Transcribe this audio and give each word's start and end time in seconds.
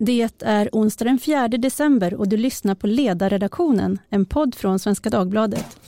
Det 0.00 0.30
är 0.40 0.68
onsdag 0.72 1.04
den 1.04 1.18
4 1.18 1.48
december 1.48 2.14
och 2.14 2.28
du 2.28 2.36
lyssnar 2.36 2.74
på 2.74 2.86
Ledarredaktionen, 2.86 3.98
en 4.08 4.26
podd 4.26 4.54
från 4.54 4.78
Svenska 4.78 5.10
Dagbladet. 5.10 5.80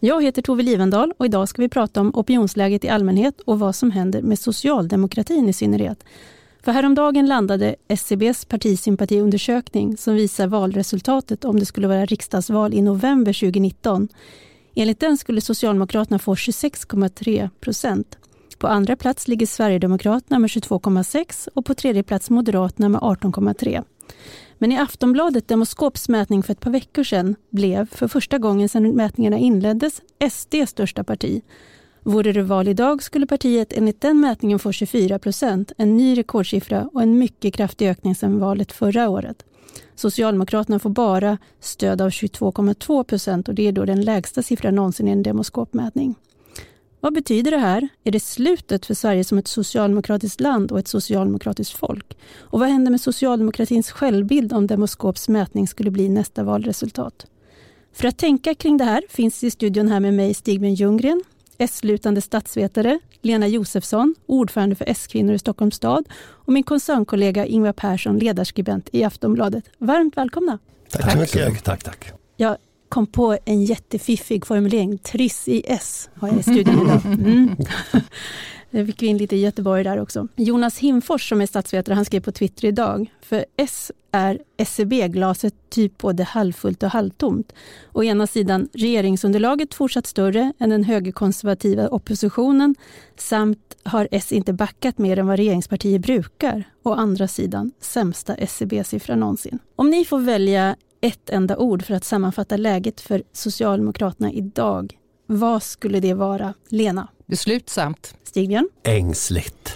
Jag 0.00 0.22
heter 0.22 0.42
Tove 0.42 0.62
Livendal 0.62 1.12
och 1.16 1.26
idag 1.26 1.48
ska 1.48 1.62
vi 1.62 1.68
prata 1.68 2.00
om 2.00 2.12
opinionsläget 2.14 2.84
i 2.84 2.88
allmänhet 2.88 3.40
och 3.40 3.58
vad 3.58 3.74
som 3.74 3.90
händer 3.90 4.22
med 4.22 4.38
socialdemokratin 4.38 5.48
i 5.48 5.52
synnerhet. 5.52 6.04
För 6.62 6.72
häromdagen 6.72 7.26
landade 7.26 7.76
SCBs 7.88 8.44
partisympatiundersökning 8.44 9.96
som 9.96 10.14
visar 10.14 10.46
valresultatet 10.46 11.44
om 11.44 11.60
det 11.60 11.66
skulle 11.66 11.88
vara 11.88 12.06
riksdagsval 12.06 12.74
i 12.74 12.82
november 12.82 13.32
2019. 13.32 14.08
Enligt 14.78 15.00
den 15.00 15.16
skulle 15.16 15.40
Socialdemokraterna 15.40 16.18
få 16.18 16.34
26,3 16.34 17.50
procent. 17.60 18.18
På 18.58 18.66
andra 18.66 18.96
plats 18.96 19.28
ligger 19.28 19.46
Sverigedemokraterna 19.46 20.38
med 20.38 20.48
22,6 20.48 21.48
och 21.54 21.64
på 21.66 21.74
tredje 21.74 22.02
plats 22.02 22.30
Moderaterna 22.30 22.88
med 22.88 23.00
18,3. 23.00 23.84
Men 24.58 24.72
i 24.72 24.78
Aftonbladet 24.78 25.48
Demoskops 25.48 26.08
mätning 26.08 26.42
för 26.42 26.52
ett 26.52 26.60
par 26.60 26.70
veckor 26.70 27.04
sedan 27.04 27.36
blev, 27.50 27.88
för 27.90 28.08
första 28.08 28.38
gången 28.38 28.68
sedan 28.68 28.90
mätningarna 28.90 29.38
inleddes, 29.38 30.02
SD 30.30 30.54
största 30.66 31.04
parti. 31.04 31.42
Vore 32.02 32.32
det 32.32 32.42
val 32.42 32.68
idag 32.68 33.02
skulle 33.02 33.26
partiet 33.26 33.72
enligt 33.72 34.00
den 34.00 34.20
mätningen 34.20 34.58
få 34.58 34.72
24 34.72 35.18
procent, 35.18 35.72
en 35.76 35.96
ny 35.96 36.18
rekordsiffra 36.18 36.88
och 36.92 37.02
en 37.02 37.18
mycket 37.18 37.54
kraftig 37.54 37.88
ökning 37.88 38.14
sedan 38.14 38.38
valet 38.38 38.72
förra 38.72 39.08
året. 39.08 39.44
Socialdemokraterna 39.94 40.78
får 40.78 40.90
bara 40.90 41.38
stöd 41.60 42.00
av 42.00 42.10
22,2 42.10 43.04
procent 43.04 43.48
och 43.48 43.54
det 43.54 43.68
är 43.68 43.72
då 43.72 43.84
den 43.84 44.00
lägsta 44.00 44.42
siffran 44.42 44.74
någonsin 44.74 45.08
i 45.08 45.10
en 45.10 45.22
demoskopmätning. 45.22 46.14
Vad 47.00 47.14
betyder 47.14 47.50
det 47.50 47.58
här? 47.58 47.88
Är 48.04 48.12
det 48.12 48.20
slutet 48.20 48.86
för 48.86 48.94
Sverige 48.94 49.24
som 49.24 49.38
ett 49.38 49.48
socialdemokratiskt 49.48 50.40
land 50.40 50.72
och 50.72 50.78
ett 50.78 50.88
socialdemokratiskt 50.88 51.76
folk? 51.76 52.16
Och 52.38 52.60
vad 52.60 52.68
händer 52.68 52.90
med 52.90 53.00
socialdemokratins 53.00 53.90
självbild 53.90 54.52
om 54.52 54.66
Demoskops 54.66 55.28
mätning 55.28 55.68
skulle 55.68 55.90
bli 55.90 56.08
nästa 56.08 56.42
valresultat? 56.44 57.26
För 57.92 58.08
att 58.08 58.18
tänka 58.18 58.54
kring 58.54 58.76
det 58.76 58.84
här 58.84 59.02
finns 59.08 59.44
i 59.44 59.50
studion 59.50 59.88
här 59.88 60.00
med 60.00 60.14
mig 60.14 60.34
Stigbjörn 60.34 60.74
Ljunggren, 60.74 61.22
S-lutande 61.58 62.20
statsvetare, 62.20 62.98
Lena 63.22 63.48
Josefsson, 63.48 64.14
ordförande 64.26 64.76
för 64.76 64.84
S-kvinnor 64.88 65.34
i 65.34 65.38
Stockholms 65.38 65.74
stad 65.74 66.08
och 66.28 66.52
min 66.52 66.62
koncernkollega 66.62 67.46
Ingvar 67.46 67.72
Persson, 67.72 68.18
ledarskribent 68.18 68.88
i 68.92 69.04
Aftonbladet. 69.04 69.64
Varmt 69.78 70.16
välkomna! 70.16 70.58
Tack 70.90 71.12
så 71.12 71.18
mycket. 71.18 71.64
Tack, 71.64 71.84
tack. 71.84 72.12
Jag 72.36 72.56
kom 72.88 73.06
på 73.06 73.38
en 73.44 73.64
jättefiffig 73.64 74.46
formulering, 74.46 74.98
Triss 74.98 75.48
i 75.48 75.62
S 75.66 76.10
har 76.14 76.28
jag 76.28 76.38
i 76.38 76.42
studion 76.42 76.82
idag. 76.86 77.00
Mm. 77.04 77.56
Det 78.70 78.86
fick 78.86 79.02
vi 79.02 79.06
in 79.06 79.18
lite 79.18 79.36
i 79.36 79.40
Göteborg 79.40 79.84
där 79.84 80.00
också. 80.00 80.28
Jonas 80.36 80.78
Himfors 80.78 81.28
som 81.28 81.40
är 81.40 81.46
statsvetare, 81.46 81.94
han 81.94 82.04
skrev 82.04 82.20
på 82.20 82.32
Twitter 82.32 82.68
idag, 82.68 83.12
för 83.20 83.44
S 83.56 83.92
är 84.12 84.38
SCB-glaset 84.56 85.54
typ 85.70 85.98
både 85.98 86.24
halvfullt 86.24 86.82
och 86.82 86.90
halvtomt. 86.90 87.52
Å 87.92 88.02
ena 88.02 88.26
sidan 88.26 88.68
regeringsunderlaget 88.72 89.74
fortsatt 89.74 90.06
större 90.06 90.52
än 90.58 90.70
den 90.70 90.84
högerkonservativa 90.84 91.88
oppositionen 91.88 92.74
samt 93.16 93.76
har 93.82 94.08
S 94.10 94.32
inte 94.32 94.52
backat 94.52 94.98
mer 94.98 95.18
än 95.18 95.26
vad 95.26 95.36
regeringspartier 95.36 95.98
brukar. 95.98 96.64
Å 96.82 96.92
andra 96.92 97.28
sidan 97.28 97.72
sämsta 97.80 98.34
SCB-siffra 98.34 99.16
någonsin. 99.16 99.58
Om 99.76 99.90
ni 99.90 100.04
får 100.04 100.18
välja 100.18 100.76
ett 101.00 101.30
enda 101.30 101.56
ord 101.56 101.84
för 101.84 101.94
att 101.94 102.04
sammanfatta 102.04 102.56
läget 102.56 103.00
för 103.00 103.22
Socialdemokraterna 103.32 104.32
idag, 104.32 104.98
vad 105.26 105.62
skulle 105.62 106.00
det 106.00 106.14
vara? 106.14 106.54
Lena? 106.68 107.08
Beslutsamt. 107.26 108.14
Stigbjörn? 108.24 108.68
Ängsligt. 108.82 109.72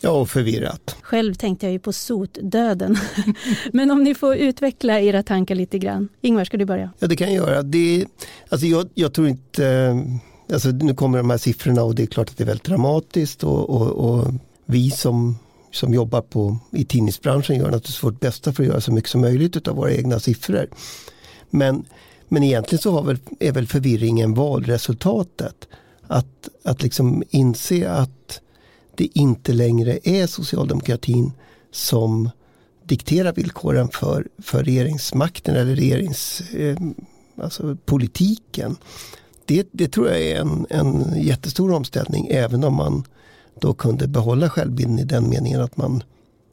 Ja, 0.00 0.10
och 0.10 0.30
förvirrat. 0.30 0.96
Själv 1.02 1.34
tänkte 1.34 1.66
jag 1.66 1.72
ju 1.72 1.78
på 1.78 1.92
sotdöden. 1.92 2.96
Men 3.72 3.90
om 3.90 4.02
ni 4.02 4.14
får 4.14 4.36
utveckla 4.36 5.00
era 5.00 5.22
tankar 5.22 5.54
lite 5.54 5.78
grann. 5.78 6.08
Ingvar, 6.20 6.44
ska 6.44 6.56
du 6.56 6.64
börja? 6.64 6.92
Ja, 6.98 7.06
det 7.06 7.16
kan 7.16 7.34
jag 7.34 7.48
göra. 7.48 7.62
Det, 7.62 8.06
alltså 8.48 8.66
jag, 8.66 8.88
jag 8.94 9.12
tror 9.12 9.28
inte... 9.28 9.96
Alltså 10.52 10.68
nu 10.68 10.94
kommer 10.94 11.18
de 11.18 11.30
här 11.30 11.38
siffrorna 11.38 11.82
och 11.82 11.94
det 11.94 12.02
är 12.02 12.06
klart 12.06 12.30
att 12.30 12.36
det 12.36 12.44
är 12.44 12.46
väldigt 12.46 12.66
dramatiskt 12.66 13.44
och, 13.44 13.70
och, 13.70 13.90
och 13.90 14.32
vi 14.66 14.90
som, 14.90 15.38
som 15.70 15.94
jobbar 15.94 16.20
på, 16.20 16.56
i 16.70 16.84
tidningsbranschen 16.84 17.56
gör 17.56 17.64
naturligtvis 17.64 18.02
vårt 18.02 18.20
bästa 18.20 18.52
för 18.52 18.62
att 18.62 18.68
göra 18.68 18.80
så 18.80 18.92
mycket 18.92 19.10
som 19.10 19.20
möjligt 19.20 19.68
av 19.68 19.76
våra 19.76 19.92
egna 19.92 20.20
siffror. 20.20 20.66
Men, 21.50 21.84
men 22.28 22.42
egentligen 22.42 22.82
så 22.82 22.90
har 22.92 23.02
väl, 23.02 23.18
är 23.40 23.52
väl 23.52 23.66
förvirringen 23.66 24.34
valresultatet. 24.34 25.68
Att, 26.06 26.48
att 26.64 26.82
liksom 26.82 27.22
inse 27.30 27.90
att 27.90 28.40
det 28.94 29.18
inte 29.18 29.52
längre 29.52 29.98
är 30.02 30.26
socialdemokratin 30.26 31.32
som 31.70 32.30
dikterar 32.84 33.32
villkoren 33.32 33.88
för, 33.88 34.28
för 34.38 34.64
regeringsmakten 34.64 35.56
eller 35.56 35.76
regeringspolitiken. 35.76 36.94
eh, 37.38 37.44
alltså 37.44 37.76
politiken. 37.84 38.76
Det, 39.44 39.68
det 39.72 39.88
tror 39.88 40.08
jag 40.08 40.20
är 40.20 40.40
en, 40.40 40.66
en 40.70 41.22
jättestor 41.22 41.72
omställning 41.72 42.26
även 42.30 42.64
om 42.64 42.74
man 42.74 43.04
då 43.60 43.74
kunde 43.74 44.08
behålla 44.08 44.50
självbilden 44.50 44.98
i 44.98 45.04
den 45.04 45.30
meningen 45.30 45.60
att 45.60 45.76
man 45.76 46.02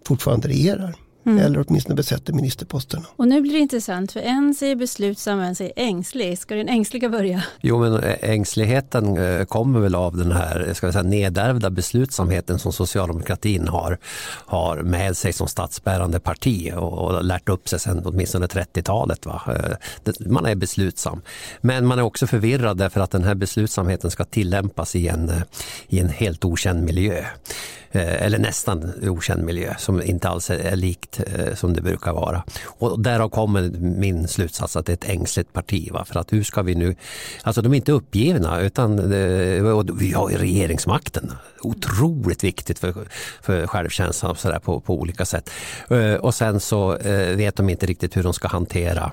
fortfarande 0.06 0.48
regerar. 0.48 0.96
Mm. 1.26 1.40
Eller 1.40 1.66
åtminstone 1.68 1.96
besätter 1.96 2.34
ministerposterna. 2.34 3.06
Och 3.16 3.28
nu 3.28 3.42
blir 3.42 3.54
det 3.54 3.60
intressant 3.60 4.12
för 4.12 4.20
en 4.20 4.54
säger 4.54 4.76
beslutsam 4.76 5.40
och 5.40 5.46
en 5.46 5.56
säger 5.56 5.74
ängslig. 5.76 6.40
Ska 6.40 6.56
den 6.56 6.70
ängsliga 6.70 7.10
börja? 7.10 7.44
Jo 7.62 7.80
men 7.80 8.04
ängsligheten 8.22 9.18
eh, 9.18 9.46
kommer 9.46 9.80
väl 9.80 9.96
av 9.96 10.18
den 10.18 10.32
här 10.32 10.74
ska 10.74 10.88
vi 10.88 10.94
säga, 10.94 11.04
nedärvda 11.04 11.70
beslutsamheten 11.70 12.60
som 12.60 12.74
socialdemokratin 12.74 13.68
har, 13.68 13.98
har 14.46 14.78
med 14.78 15.18
sig 15.18 15.34
som 15.34 15.48
statsbärande 15.48 16.20
parti 16.20 16.74
och, 16.76 16.94
och 16.94 17.24
lärt 17.24 17.50
upp 17.50 17.70
sig 17.70 17.80
sedan 17.80 18.02
åtminstone 18.06 18.46
30-talet. 18.46 19.26
Va? 19.26 19.42
Eh, 19.48 20.14
man 20.20 20.46
är 20.46 20.56
beslutsam. 20.56 21.22
Men 21.62 21.86
man 21.86 22.00
är 22.00 22.04
också 22.04 22.28
förvirrad 22.28 22.78
därför 22.78 23.02
att 23.02 23.12
den 23.12 23.24
här 23.24 23.36
beslutsamheten 23.36 24.12
ska 24.12 24.24
tillämpas 24.24 24.96
i 24.96 25.08
en, 25.08 25.30
eh, 25.30 25.42
i 25.88 26.00
en 26.00 26.10
helt 26.10 26.46
okänd 26.46 26.84
miljö. 26.84 27.26
Eller 27.92 28.40
nästan 28.40 28.92
okänd 29.10 29.44
miljö 29.44 29.76
som 29.78 30.02
inte 30.02 30.30
alls 30.30 30.50
är 30.50 30.76
likt 30.76 31.09
Eh, 31.18 31.56
som 31.56 31.74
det 31.74 31.82
brukar 31.82 32.14
vara. 32.14 32.44
Och 32.66 33.00
därav 33.00 33.30
kommer 33.30 33.62
min 33.80 34.28
slutsats 34.28 34.76
att 34.76 34.86
det 34.86 34.92
är 34.92 34.94
ett 34.94 35.10
ängsligt 35.10 35.54
parti. 35.54 35.92
Va? 35.92 36.06
För 36.06 36.20
att 36.20 36.34
hur 36.34 36.44
ska 36.44 36.62
vi 36.62 36.76
nu, 36.76 36.96
alltså 37.44 37.62
de 37.62 37.74
är 37.74 37.78
inte 37.78 37.92
uppgivna 37.92 38.62
utan 38.62 39.00
eh, 39.00 39.84
vi 39.94 40.14
har 40.16 40.30
ju 40.30 40.38
regeringsmakten. 40.38 41.32
Otroligt 41.62 42.44
viktigt 42.44 42.80
för, 42.80 42.94
för 43.42 43.68
självkänslan 43.68 44.36
så 44.36 44.50
där 44.50 44.60
på, 44.60 44.80
på 44.80 45.00
olika 45.00 45.26
sätt. 45.26 45.50
Eh, 45.90 46.14
och 46.14 46.36
sen 46.36 46.60
så 46.60 46.96
eh, 46.96 47.36
vet 47.36 47.56
de 47.56 47.70
inte 47.70 47.86
riktigt 47.86 48.18
hur 48.18 48.24
de 48.24 48.34
ska 48.34 48.48
hantera 48.48 49.12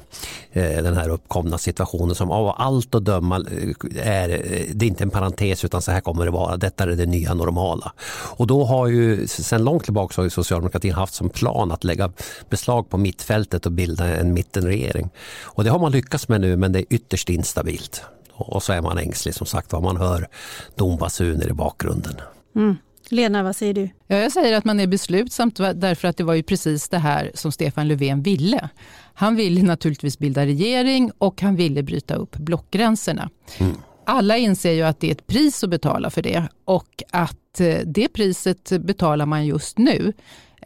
eh, 0.53 0.83
den 0.83 0.97
här 0.97 1.09
uppkomna 1.09 1.59
situationen 1.59 2.15
som 2.15 2.31
av 2.31 2.55
allt 2.59 2.95
att 2.95 3.05
döma 3.05 3.37
eh, 3.37 4.09
är, 4.09 4.29
det 4.75 4.85
är 4.85 4.89
inte 4.89 5.05
en 5.05 5.11
parentes 5.11 5.65
utan 5.65 5.83
så 5.83 5.91
här 5.93 6.01
kommer 6.01 6.25
det 6.25 6.31
vara. 6.31 6.57
Detta 6.57 6.85
är 6.85 6.89
det 6.89 7.07
nya 7.07 7.35
normala. 7.35 7.93
Och 8.37 8.47
då 8.47 8.65
har 8.65 8.87
ju 8.87 9.27
sen 9.27 9.65
långt 9.65 9.85
tillbaka 9.85 10.15
har 10.17 10.25
ju 10.25 10.31
socialdemokratin 10.31 10.93
haft 10.93 11.15
som 11.15 11.29
plan 11.29 11.73
att 11.73 11.85
lägga 11.87 12.13
beslag 12.51 12.91
på 12.91 12.99
mittfältet 12.99 13.67
och 13.67 13.73
bilda 13.73 14.17
en 14.17 14.35
mittenregering. 14.35 15.11
Och 15.43 15.65
det 15.65 15.71
har 15.71 15.79
man 15.79 15.93
lyckats 15.93 16.29
med 16.29 16.41
nu 16.41 16.57
men 16.57 16.73
det 16.73 16.79
är 16.79 16.85
ytterst 16.91 17.29
instabilt. 17.29 18.03
Och 18.33 18.63
så 18.63 18.73
är 18.73 18.81
man 18.81 18.99
ängslig 18.99 19.35
som 19.35 19.47
sagt 19.47 19.73
vad 19.73 19.83
man 19.83 19.97
hör 19.97 20.29
dombasuner 20.75 21.49
i 21.49 21.53
bakgrunden. 21.53 22.15
Mm. 22.57 22.77
Lena, 23.09 23.43
vad 23.43 23.57
säger 23.57 23.75
du? 23.75 23.89
Ja, 24.07 24.17
jag 24.17 24.33
säger 24.33 24.57
att 24.57 24.65
man 24.65 24.81
är 24.81 24.87
beslutsam 24.87 25.51
därför 25.75 26.09
att 26.09 26.17
det 26.17 26.25
var 26.25 26.35
ju 26.35 26.43
precis 26.43 26.89
det 26.89 26.99
här 26.99 27.31
som 27.35 27.53
Stefan 27.53 27.89
Löfven 27.89 28.23
ville. 28.23 28.69
Han 29.15 29.37
ville 29.37 29.63
naturligtvis 29.63 30.19
bilda 30.19 30.47
regering 30.47 31.11
och 31.19 31.41
han 31.43 31.57
ville 31.57 31.83
bryta 31.83 32.15
upp 32.15 32.37
blockgränserna. 32.37 33.31
Mm. 33.59 33.77
Alla 34.05 34.37
inser 34.37 34.73
ju 34.73 34.83
att 34.83 35.01
det 35.01 35.07
är 35.07 35.13
ett 35.13 35.27
pris 35.27 35.65
att 35.65 35.71
betala 35.71 36.11
för 36.11 36.23
det 36.23 36.49
och 36.65 37.03
att 37.11 37.61
eh, 37.61 37.79
det 37.87 38.09
priset 38.09 38.73
betalar 38.81 39.27
man 39.27 39.47
just 39.47 39.79
nu. 39.79 40.13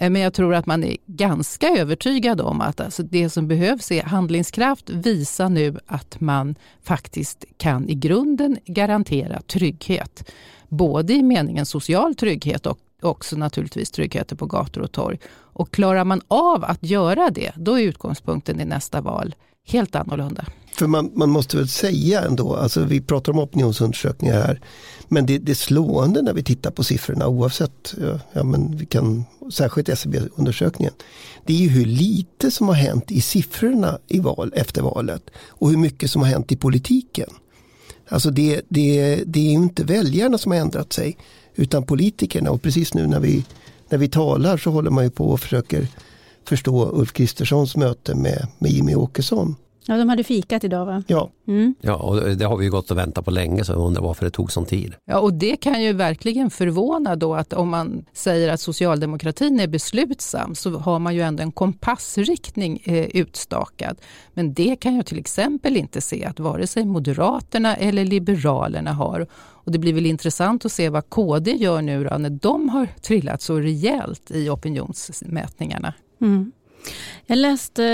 Eh, 0.01 0.11
men 0.11 0.23
jag 0.23 0.35
tror 0.35 0.55
att 0.55 0.67
man 0.67 0.85
är 0.85 0.97
ganska 1.07 1.69
övertygad 1.69 2.41
om 2.41 2.61
att 2.61 2.81
alltså 2.81 3.03
det 3.03 3.31
som 3.31 3.49
behövs 3.49 3.93
är 3.93 4.03
handlingskraft. 4.03 4.91
Visa 4.91 5.49
nu 5.49 5.79
att 5.87 6.21
man 6.21 6.55
faktiskt 6.83 7.45
kan 7.57 7.89
i 7.89 7.95
grunden 7.95 8.59
garantera 8.67 9.41
trygghet. 9.41 10.31
Både 10.69 11.13
i 11.13 11.23
meningen 11.23 11.67
social 11.67 12.15
trygghet 12.15 12.67
och 12.67 12.79
också 13.03 13.37
naturligtvis 13.37 13.91
tryggheten 13.91 14.39
på 14.39 14.47
gator 14.47 14.81
och 14.81 14.93
torg. 14.93 15.19
Och 15.33 15.71
klarar 15.71 16.05
man 16.05 16.21
av 16.29 16.65
att 16.65 16.83
göra 16.83 17.31
det, 17.31 17.53
då 17.57 17.79
är 17.79 17.83
utgångspunkten 17.83 18.61
i 18.61 18.65
nästa 18.65 19.01
val 19.01 19.35
helt 19.67 19.95
annorlunda. 19.95 20.45
För 20.73 20.87
man, 20.87 21.11
man 21.15 21.31
måste 21.31 21.57
väl 21.57 21.69
säga 21.69 22.23
ändå, 22.23 22.57
alltså 22.57 22.85
vi 22.85 23.01
pratar 23.01 23.33
om 23.33 23.39
opinionsundersökningar 23.39 24.35
här, 24.35 24.61
men 25.09 25.27
det, 25.27 25.39
det 25.39 25.53
är 25.53 25.57
slående 25.57 26.23
när 26.23 26.33
vi 26.33 26.43
tittar 26.43 26.71
på 26.71 26.85
siffrorna 26.85 27.29
oavsett, 27.29 27.95
ja, 28.33 28.45
men 28.45 28.77
vi 28.77 28.87
kan, 28.87 29.25
särskilt 29.53 29.89
SCB-undersökningen. 29.89 30.93
Det 31.47 31.53
är 31.53 31.57
ju 31.57 31.69
hur 31.69 31.87
lite 31.87 32.51
som 32.51 32.69
har 32.69 32.75
hänt 32.75 33.11
i 33.11 33.21
siffrorna 33.21 33.99
i 34.07 34.21
val, 34.21 34.53
efter 34.57 34.83
valet 34.83 35.31
och 35.49 35.71
hur 35.71 35.77
mycket 35.77 36.11
som 36.11 36.23
har 36.23 36.29
hänt 36.29 36.53
i 36.53 36.57
politiken. 36.57 37.31
Alltså 38.09 38.31
det, 38.31 38.63
det, 38.69 39.23
det 39.27 39.41
är 39.41 39.53
inte 39.53 39.85
väljarna 39.85 40.39
som 40.39 40.53
har 40.53 40.59
ändrat 40.59 40.93
sig 40.93 41.17
utan 41.55 41.83
politikerna 41.83 42.51
och 42.51 42.63
precis 42.63 42.95
nu 42.95 43.07
när 43.07 43.21
vi, 43.21 43.45
när 43.89 43.99
vi 43.99 44.09
talar 44.09 44.57
så 44.57 44.71
håller 44.71 44.91
man 44.91 45.05
ju 45.05 45.11
på 45.11 45.29
och 45.31 45.41
försöker 45.41 45.87
förstå 46.45 46.91
Ulf 46.93 47.13
Kristerssons 47.13 47.77
möte 47.77 48.15
med, 48.15 48.47
med 48.59 48.71
Jimmy 48.71 48.95
Åkesson. 48.95 49.57
Ja, 49.87 49.97
de 49.97 50.09
hade 50.09 50.25
fikat 50.25 50.65
idag 50.65 50.87
va? 50.87 51.03
Ja. 51.07 51.31
Mm. 51.49 51.75
Ja, 51.81 51.95
och 51.95 52.37
det 52.37 52.45
har 52.45 52.57
vi 52.57 52.65
ju 52.65 52.71
gått 52.71 52.91
och 52.91 52.99
väntat 52.99 53.25
på 53.25 53.31
länge 53.31 53.65
så 53.65 53.73
jag 53.73 53.81
undrar 53.81 54.03
varför 54.03 54.25
det 54.25 54.31
tog 54.31 54.53
sån 54.53 54.65
tid. 54.65 54.95
Ja, 55.05 55.19
och 55.21 55.35
det 55.35 55.57
kan 55.57 55.83
ju 55.83 55.93
verkligen 55.93 56.51
förvåna 56.51 57.17
då 57.17 57.35
att 57.35 57.53
om 57.53 57.69
man 57.69 58.05
säger 58.13 58.49
att 58.53 58.61
socialdemokratin 58.61 59.61
är 59.61 59.67
beslutsam 59.67 60.55
så 60.55 60.79
har 60.79 60.99
man 60.99 61.15
ju 61.15 61.21
ändå 61.21 61.43
en 61.43 61.53
kompassriktning 61.53 62.83
eh, 62.85 63.05
utstakad. 63.05 64.01
Men 64.35 64.55
det 64.55 64.77
kan 64.77 64.97
jag 64.97 65.07
till 65.07 65.19
exempel 65.19 65.77
inte 65.77 66.01
se 66.01 66.25
att 66.25 66.41
vare 66.41 66.67
sig 66.67 66.85
Moderaterna 66.85 67.77
eller 67.77 68.05
Liberalerna 68.05 68.93
har. 68.93 69.27
Och 69.65 69.73
det 69.73 69.79
blir 69.79 69.93
väl 69.93 70.07
intressant 70.07 70.65
att 70.65 70.73
se 70.73 70.89
vad 70.89 71.09
KD 71.09 71.51
gör 71.51 71.83
nu 71.83 72.05
då, 72.05 72.19
när 72.19 72.31
de 72.31 72.69
har 72.69 72.87
trillat 72.87 73.43
så 73.43 73.61
rejält 73.61 74.31
i 74.31 74.49
opinionsmätningarna. 74.49 75.95
Mm. 76.21 76.53
Jag 77.27 77.39
läste 77.39 77.85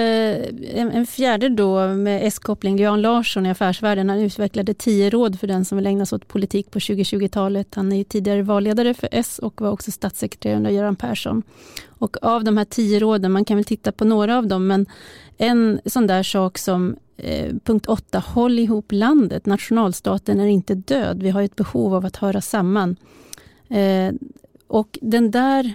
eh, 0.74 0.86
en 0.96 1.06
fjärde 1.06 1.48
då 1.48 1.88
med 1.88 2.26
S-koppling, 2.26 2.78
Jan 2.78 3.02
Larsson 3.02 3.46
i 3.46 3.50
Affärsvärlden. 3.50 4.08
Han 4.08 4.18
utvecklade 4.18 4.74
tio 4.74 5.10
råd 5.10 5.40
för 5.40 5.46
den 5.46 5.64
som 5.64 5.78
vill 5.78 5.86
ägna 5.86 6.06
sig 6.06 6.16
åt 6.16 6.28
politik 6.28 6.70
på 6.70 6.78
2020-talet. 6.78 7.74
Han 7.74 7.92
är 7.92 8.04
tidigare 8.04 8.42
valledare 8.42 8.94
för 8.94 9.08
S 9.12 9.38
och 9.38 9.60
var 9.60 9.70
också 9.70 9.90
statssekreterare 9.90 10.56
under 10.56 10.70
Göran 10.70 10.96
Persson. 10.96 11.42
Och 11.98 12.16
av 12.22 12.44
de 12.44 12.56
här 12.56 12.64
tio 12.64 13.00
råden, 13.00 13.32
man 13.32 13.44
kan 13.44 13.56
väl 13.56 13.64
titta 13.64 13.92
på 13.92 14.04
några 14.04 14.38
av 14.38 14.46
dem, 14.46 14.66
men 14.66 14.86
en 15.38 15.80
sån 15.84 16.06
där 16.06 16.22
sak 16.22 16.58
som 16.58 16.96
eh, 17.16 17.54
punkt 17.64 17.86
8, 17.86 18.18
håll 18.18 18.58
ihop 18.58 18.92
landet. 18.92 19.46
Nationalstaten 19.46 20.40
är 20.40 20.46
inte 20.46 20.74
död. 20.74 21.22
Vi 21.22 21.30
har 21.30 21.42
ett 21.42 21.56
behov 21.56 21.94
av 21.94 22.04
att 22.04 22.16
höra 22.16 22.40
samman. 22.40 22.96
Eh, 23.68 24.12
och 24.66 24.98
den 25.02 25.30
där 25.30 25.74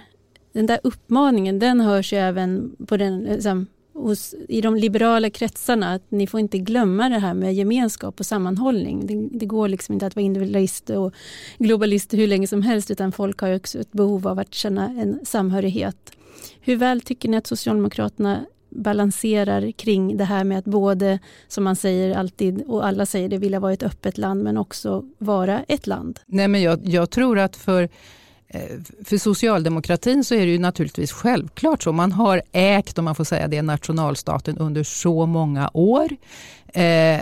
den 0.52 0.66
där 0.66 0.80
uppmaningen 0.82 1.58
den 1.58 1.80
hörs 1.80 2.12
ju 2.12 2.16
även 2.16 2.76
på 2.86 2.96
den, 2.96 3.26
eh, 3.26 3.34
liksom, 3.34 3.66
hos, 3.94 4.34
i 4.48 4.60
de 4.60 4.76
liberala 4.76 5.30
kretsarna 5.30 5.92
att 5.94 6.10
ni 6.10 6.26
får 6.26 6.40
inte 6.40 6.58
glömma 6.58 7.08
det 7.08 7.18
här 7.18 7.34
med 7.34 7.54
gemenskap 7.54 8.20
och 8.20 8.26
sammanhållning. 8.26 9.06
Det, 9.06 9.38
det 9.38 9.46
går 9.46 9.68
liksom 9.68 9.92
inte 9.92 10.06
att 10.06 10.16
vara 10.16 10.24
individualist 10.24 10.90
och 10.90 11.14
globalist 11.58 12.14
hur 12.14 12.26
länge 12.26 12.46
som 12.46 12.62
helst 12.62 12.90
utan 12.90 13.12
folk 13.12 13.38
har 13.40 13.56
också 13.56 13.78
ett 13.78 13.92
behov 13.92 14.28
av 14.28 14.38
att 14.38 14.54
känna 14.54 14.88
en 14.88 15.20
samhörighet. 15.24 16.12
Hur 16.60 16.76
väl 16.76 17.00
tycker 17.00 17.28
ni 17.28 17.36
att 17.36 17.46
Socialdemokraterna 17.46 18.46
balanserar 18.74 19.70
kring 19.70 20.16
det 20.16 20.24
här 20.24 20.44
med 20.44 20.58
att 20.58 20.64
både, 20.64 21.18
som 21.48 21.64
man 21.64 21.76
säger 21.76 22.16
alltid, 22.16 22.62
och 22.66 22.86
alla 22.86 23.06
säger 23.06 23.28
det, 23.28 23.38
vilja 23.38 23.60
vara 23.60 23.72
ett 23.72 23.82
öppet 23.82 24.18
land 24.18 24.42
men 24.42 24.58
också 24.58 25.04
vara 25.18 25.64
ett 25.68 25.86
land? 25.86 26.20
Nej, 26.26 26.48
men 26.48 26.62
jag, 26.62 26.80
jag 26.84 27.10
tror 27.10 27.38
att 27.38 27.56
för 27.56 27.88
eh, 28.48 28.60
för 29.04 29.18
socialdemokratin 29.18 30.24
så 30.24 30.34
är 30.34 30.46
det 30.46 30.52
ju 30.52 30.58
naturligtvis 30.58 31.12
självklart 31.12 31.82
så. 31.82 31.92
Man 31.92 32.12
har 32.12 32.42
ägt, 32.52 32.98
om 32.98 33.04
man 33.04 33.14
får 33.14 33.24
säga 33.24 33.48
det, 33.48 33.62
nationalstaten 33.62 34.58
under 34.58 34.82
så 34.82 35.26
många 35.26 35.70
år. 35.74 36.08
Eh, 36.74 37.20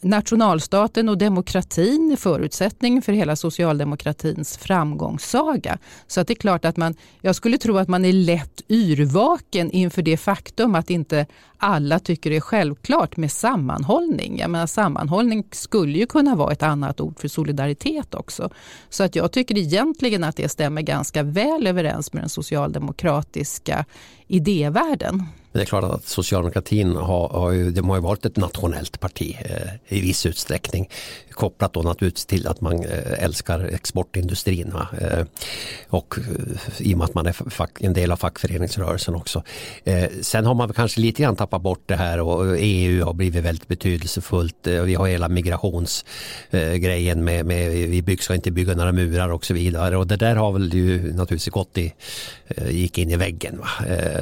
nationalstaten 0.00 1.08
och 1.08 1.18
demokratin 1.18 2.12
är 2.12 2.16
förutsättningen 2.16 3.02
för 3.02 3.12
hela 3.12 3.36
socialdemokratins 3.36 4.58
framgångssaga. 4.58 5.78
Så 6.06 6.20
att 6.20 6.26
det 6.26 6.32
är 6.32 6.34
klart 6.40 6.64
att 6.64 6.76
man, 6.76 6.94
jag 7.20 7.34
skulle 7.34 7.58
tro 7.58 7.78
att 7.78 7.88
man 7.88 8.04
är 8.04 8.12
lätt 8.12 8.60
yrvaken 8.68 9.70
inför 9.70 10.02
det 10.02 10.16
faktum 10.16 10.74
att 10.74 10.90
inte 10.90 11.26
alla 11.56 11.98
tycker 11.98 12.30
det 12.30 12.36
är 12.36 12.40
självklart 12.40 13.16
med 13.16 13.32
sammanhållning. 13.32 14.38
Jag 14.38 14.50
menar, 14.50 14.66
sammanhållning 14.66 15.44
skulle 15.50 15.98
ju 15.98 16.06
kunna 16.06 16.34
vara 16.34 16.52
ett 16.52 16.62
annat 16.62 17.00
ord 17.00 17.18
för 17.18 17.28
solidaritet 17.28 18.14
också. 18.14 18.50
Så 18.88 19.04
att 19.04 19.16
jag 19.16 19.32
tycker 19.32 19.58
egentligen 19.58 20.24
att 20.24 20.36
det 20.36 20.48
stämmer 20.48 20.82
ganska 20.82 21.22
väl 21.22 21.66
överens 21.66 22.12
med 22.12 22.22
den 22.22 22.28
socialdemokratiska 22.28 23.84
idévärlden. 24.26 25.24
Men 25.58 25.64
det 25.64 25.66
är 25.66 25.80
klart 25.80 25.94
att 25.94 26.08
socialdemokratin 26.08 26.96
har, 26.96 27.28
har, 27.28 27.50
ju, 27.50 27.70
de 27.70 27.88
har 27.88 27.96
ju 27.96 28.02
varit 28.02 28.24
ett 28.24 28.36
nationellt 28.36 29.00
parti 29.00 29.36
eh, 29.40 29.96
i 29.98 30.00
viss 30.00 30.26
utsträckning. 30.26 30.88
Kopplat 31.30 31.72
då 31.72 31.82
naturligtvis 31.82 32.26
till 32.26 32.46
att 32.46 32.60
man 32.60 32.84
eh, 32.84 33.24
älskar 33.24 33.60
exportindustrin. 33.60 34.72
Eh, 35.00 35.24
och 35.88 36.18
eh, 36.18 36.86
i 36.86 36.94
och 36.94 36.98
med 36.98 37.04
att 37.04 37.14
man 37.14 37.26
är 37.26 37.32
fack, 37.32 37.80
en 37.80 37.92
del 37.92 38.12
av 38.12 38.16
fackföreningsrörelsen 38.16 39.14
också. 39.14 39.42
Eh, 39.84 40.08
sen 40.20 40.46
har 40.46 40.54
man 40.54 40.72
kanske 40.72 41.00
lite 41.00 41.22
grann 41.22 41.36
tappat 41.36 41.62
bort 41.62 41.82
det 41.86 41.96
här 41.96 42.20
och 42.20 42.56
EU 42.58 43.04
har 43.04 43.12
blivit 43.12 43.44
väldigt 43.44 43.68
betydelsefullt. 43.68 44.66
Eh, 44.66 44.82
vi 44.82 44.94
har 44.94 45.06
hela 45.06 45.28
migrationsgrejen 45.28 47.18
eh, 47.18 47.24
med, 47.24 47.46
med 47.46 47.70
vi 47.70 48.02
bygg, 48.02 48.22
ska 48.22 48.34
inte 48.34 48.50
bygga 48.50 48.74
några 48.74 48.92
murar 48.92 49.28
och 49.28 49.44
så 49.44 49.54
vidare. 49.54 49.96
Och 49.96 50.06
det 50.06 50.16
där 50.16 50.36
har 50.36 50.52
väl 50.52 50.74
ju 50.74 51.12
naturligtvis 51.12 51.52
gått 51.52 51.78
i, 51.78 51.94
eh, 52.48 52.70
gick 52.70 52.98
in 52.98 53.10
i 53.10 53.16
väggen. 53.16 53.58
Va? 53.58 53.68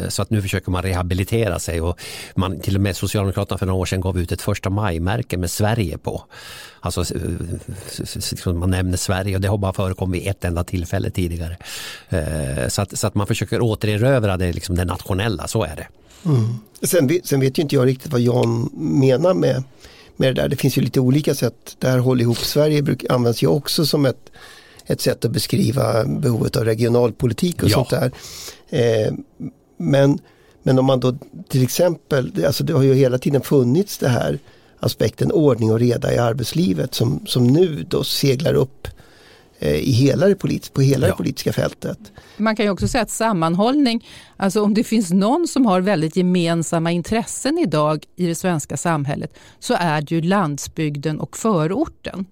så 0.08 0.22
att 0.22 0.30
nu 0.30 0.42
försöker 0.42 0.70
man 0.70 0.82
rehabilitera 0.82 1.25
sig 1.58 1.80
och 1.80 2.00
man, 2.34 2.60
till 2.60 2.76
och 2.76 2.80
med 2.80 2.96
Socialdemokraterna 2.96 3.58
för 3.58 3.66
några 3.66 3.80
år 3.80 3.86
sedan 3.86 4.00
gav 4.00 4.18
ut 4.18 4.32
ett 4.32 4.42
första 4.42 4.70
maj-märke 4.70 5.36
med 5.36 5.50
Sverige 5.50 5.98
på. 5.98 6.24
Alltså 6.80 7.04
man 8.46 8.70
nämner 8.70 8.96
Sverige 8.96 9.34
och 9.34 9.40
det 9.40 9.48
har 9.48 9.58
bara 9.58 9.72
förekommit 9.72 10.22
vid 10.22 10.28
ett 10.30 10.44
enda 10.44 10.64
tillfälle 10.64 11.10
tidigare. 11.10 11.56
Så 12.68 12.82
att, 12.82 12.98
så 12.98 13.06
att 13.06 13.14
man 13.14 13.26
försöker 13.26 13.60
återerövra 13.60 14.36
det, 14.36 14.52
liksom 14.52 14.76
det 14.76 14.84
nationella, 14.84 15.48
så 15.48 15.64
är 15.64 15.76
det. 15.76 15.86
Mm. 16.24 16.58
Sen, 16.82 17.20
sen 17.24 17.40
vet 17.40 17.58
ju 17.58 17.62
inte 17.62 17.74
jag 17.74 17.86
riktigt 17.86 18.12
vad 18.12 18.20
Jan 18.20 18.70
menar 18.74 19.34
med, 19.34 19.62
med 20.16 20.34
det 20.34 20.42
där. 20.42 20.48
Det 20.48 20.56
finns 20.56 20.78
ju 20.78 20.82
lite 20.82 21.00
olika 21.00 21.34
sätt. 21.34 21.76
Det 21.78 21.88
här 21.88 21.98
Håll 21.98 22.20
ihop 22.20 22.38
Sverige 22.38 22.82
bruk, 22.82 23.04
används 23.08 23.42
ju 23.42 23.46
också 23.46 23.86
som 23.86 24.06
ett, 24.06 24.30
ett 24.86 25.00
sätt 25.00 25.24
att 25.24 25.30
beskriva 25.30 26.04
behovet 26.04 26.56
av 26.56 26.64
regionalpolitik 26.64 27.62
och 27.62 27.68
ja. 27.68 27.74
sånt 27.74 27.90
där. 27.90 28.12
Eh, 28.68 29.12
men, 29.76 30.18
men 30.66 30.78
om 30.78 30.84
man 30.84 31.00
då 31.00 31.14
till 31.48 31.62
exempel, 31.62 32.44
alltså 32.46 32.64
det 32.64 32.72
har 32.72 32.82
ju 32.82 32.94
hela 32.94 33.18
tiden 33.18 33.40
funnits 33.40 33.98
det 33.98 34.08
här 34.08 34.38
aspekten 34.80 35.32
ordning 35.32 35.72
och 35.72 35.80
reda 35.80 36.14
i 36.14 36.18
arbetslivet 36.18 36.94
som, 36.94 37.26
som 37.26 37.46
nu 37.46 37.86
då 37.88 38.04
seglar 38.04 38.54
upp 38.54 38.88
eh, 39.58 39.74
i 39.74 39.90
hela 39.90 40.26
det 40.26 40.34
polit, 40.34 40.72
på 40.72 40.80
hela 40.80 41.06
ja. 41.06 41.12
det 41.12 41.16
politiska 41.16 41.52
fältet. 41.52 41.98
Man 42.36 42.56
kan 42.56 42.66
ju 42.66 42.70
också 42.70 42.88
säga 42.88 43.02
att 43.02 43.10
sammanhållning, 43.10 44.06
alltså 44.36 44.62
om 44.62 44.74
det 44.74 44.84
finns 44.84 45.12
någon 45.12 45.48
som 45.48 45.66
har 45.66 45.80
väldigt 45.80 46.16
gemensamma 46.16 46.92
intressen 46.92 47.58
idag 47.58 48.04
i 48.16 48.26
det 48.26 48.34
svenska 48.34 48.76
samhället 48.76 49.38
så 49.58 49.74
är 49.74 50.00
det 50.00 50.14
ju 50.14 50.20
landsbygden 50.20 51.20
och 51.20 51.36
förorten. 51.36 52.26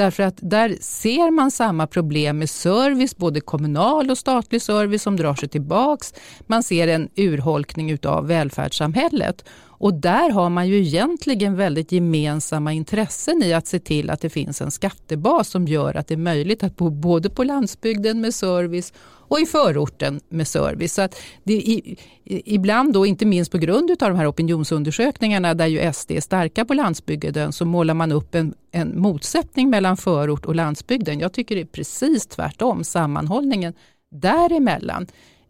Därför 0.00 0.22
att 0.22 0.38
där 0.40 0.76
ser 0.80 1.30
man 1.30 1.50
samma 1.50 1.86
problem 1.86 2.38
med 2.38 2.50
service, 2.50 3.16
både 3.16 3.40
kommunal 3.40 4.10
och 4.10 4.18
statlig 4.18 4.62
service 4.62 5.02
som 5.02 5.16
drar 5.16 5.34
sig 5.34 5.48
tillbaks. 5.48 6.14
Man 6.46 6.62
ser 6.62 6.88
en 6.88 7.08
urholkning 7.16 7.90
utav 7.90 8.26
välfärdssamhället. 8.26 9.44
Och 9.80 9.94
där 9.94 10.30
har 10.30 10.50
man 10.50 10.68
ju 10.68 10.78
egentligen 10.78 11.56
väldigt 11.56 11.92
gemensamma 11.92 12.72
intressen 12.72 13.42
i 13.42 13.52
att 13.52 13.66
se 13.66 13.78
till 13.78 14.10
att 14.10 14.20
det 14.20 14.30
finns 14.30 14.60
en 14.60 14.70
skattebas 14.70 15.48
som 15.48 15.66
gör 15.66 15.96
att 15.96 16.06
det 16.06 16.14
är 16.14 16.18
möjligt 16.18 16.62
att 16.62 16.76
bo 16.76 16.90
både 16.90 17.30
på 17.30 17.44
landsbygden 17.44 18.20
med 18.20 18.34
service 18.34 18.92
och 19.30 19.40
i 19.40 19.46
förorten 19.46 20.20
med 20.28 20.48
service. 20.48 20.94
Så 20.94 21.02
att 21.02 21.20
det, 21.44 21.52
i, 21.52 21.98
ibland, 22.24 22.92
då, 22.92 23.06
inte 23.06 23.26
minst 23.26 23.52
på 23.52 23.58
grund 23.58 23.90
av 23.90 23.96
de 24.10 24.16
här 24.16 24.30
opinionsundersökningarna 24.30 25.54
där 25.54 25.66
ju 25.66 25.92
SD 25.92 26.10
är 26.10 26.20
starka 26.20 26.64
på 26.64 26.74
landsbygden, 26.74 27.52
så 27.52 27.64
målar 27.64 27.94
man 27.94 28.12
upp 28.12 28.34
en, 28.34 28.54
en 28.72 29.00
motsättning 29.00 29.70
mellan 29.70 29.96
förort 29.96 30.44
och 30.44 30.54
landsbygden. 30.54 31.20
Jag 31.20 31.32
tycker 31.32 31.54
det 31.54 31.60
är 31.60 31.66
precis 31.66 32.26
tvärtom. 32.26 32.84
Sammanhållningen 32.84 33.74
däremellan 34.10 35.06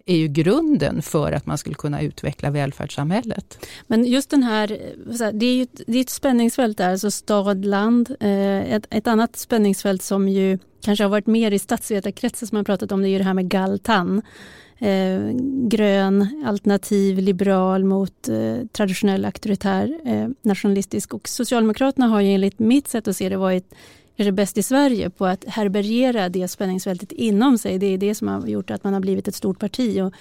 är 0.07 0.17
ju 0.17 0.29
grunden 0.29 1.03
för 1.03 1.33
att 1.33 1.47
man 1.47 1.59
skulle 1.59 1.75
kunna 1.75 2.03
utveckla 2.03 2.51
välfärdssamhället. 2.51 3.67
Men 3.87 4.05
just 4.05 4.31
den 4.31 4.43
här, 4.43 4.69
det 5.33 5.47
är 5.47 5.55
ju 5.55 5.63
ett, 5.63 5.81
det 5.87 5.99
är 5.99 6.01
ett 6.01 6.11
spänningsfält 6.11 6.79
där, 6.79 6.91
alltså 6.91 7.11
stad, 7.11 7.65
land. 7.65 8.17
Eh, 8.21 8.73
ett, 8.75 8.87
ett 8.91 9.07
annat 9.07 9.37
spänningsfält 9.37 10.03
som 10.03 10.29
ju 10.29 10.59
kanske 10.85 11.05
har 11.05 11.09
varit 11.09 11.27
mer 11.27 11.51
i 11.51 11.59
statsvetarkretsar 11.59 12.47
som 12.47 12.57
man 12.57 12.65
pratat 12.65 12.93
om, 12.93 13.03
det 13.03 13.09
är 13.09 13.11
ju 13.11 13.19
det 13.19 13.25
här 13.25 13.35
med 13.35 13.49
Galtan. 13.49 14.23
Eh, 14.79 15.31
grön, 15.69 16.45
alternativ, 16.47 17.19
liberal 17.19 17.85
mot 17.85 18.29
eh, 18.29 18.67
traditionell 18.73 19.25
auktoritär, 19.25 20.01
eh, 20.05 20.29
nationalistisk. 20.43 21.15
Och 21.15 21.29
Socialdemokraterna 21.29 22.07
har 22.07 22.21
ju 22.21 22.29
enligt 22.29 22.59
mitt 22.59 22.89
sätt 22.89 23.09
att 23.09 23.17
se 23.17 23.29
det 23.29 23.37
varit 23.37 23.75
kanske 24.21 24.33
bäst 24.33 24.59
i 24.59 24.63
Sverige 24.63 25.11
på 25.11 25.27
att 25.27 25.45
härbärgera 25.45 26.29
det 26.29 26.49
spänningsfältet 26.49 27.13
inom 27.13 27.59
sig. 27.59 27.79
Det 27.79 27.87
är 27.87 27.99
det 27.99 28.15
som 28.15 28.29
har 28.29 28.47
gjort 28.47 28.71
att 28.71 28.85
man 28.85 28.93
har 28.93 29.01
blivit 29.01 29.29
ett 29.29 29.35
stort 29.35 29.59
parti. 29.59 30.01
Och 30.01 30.15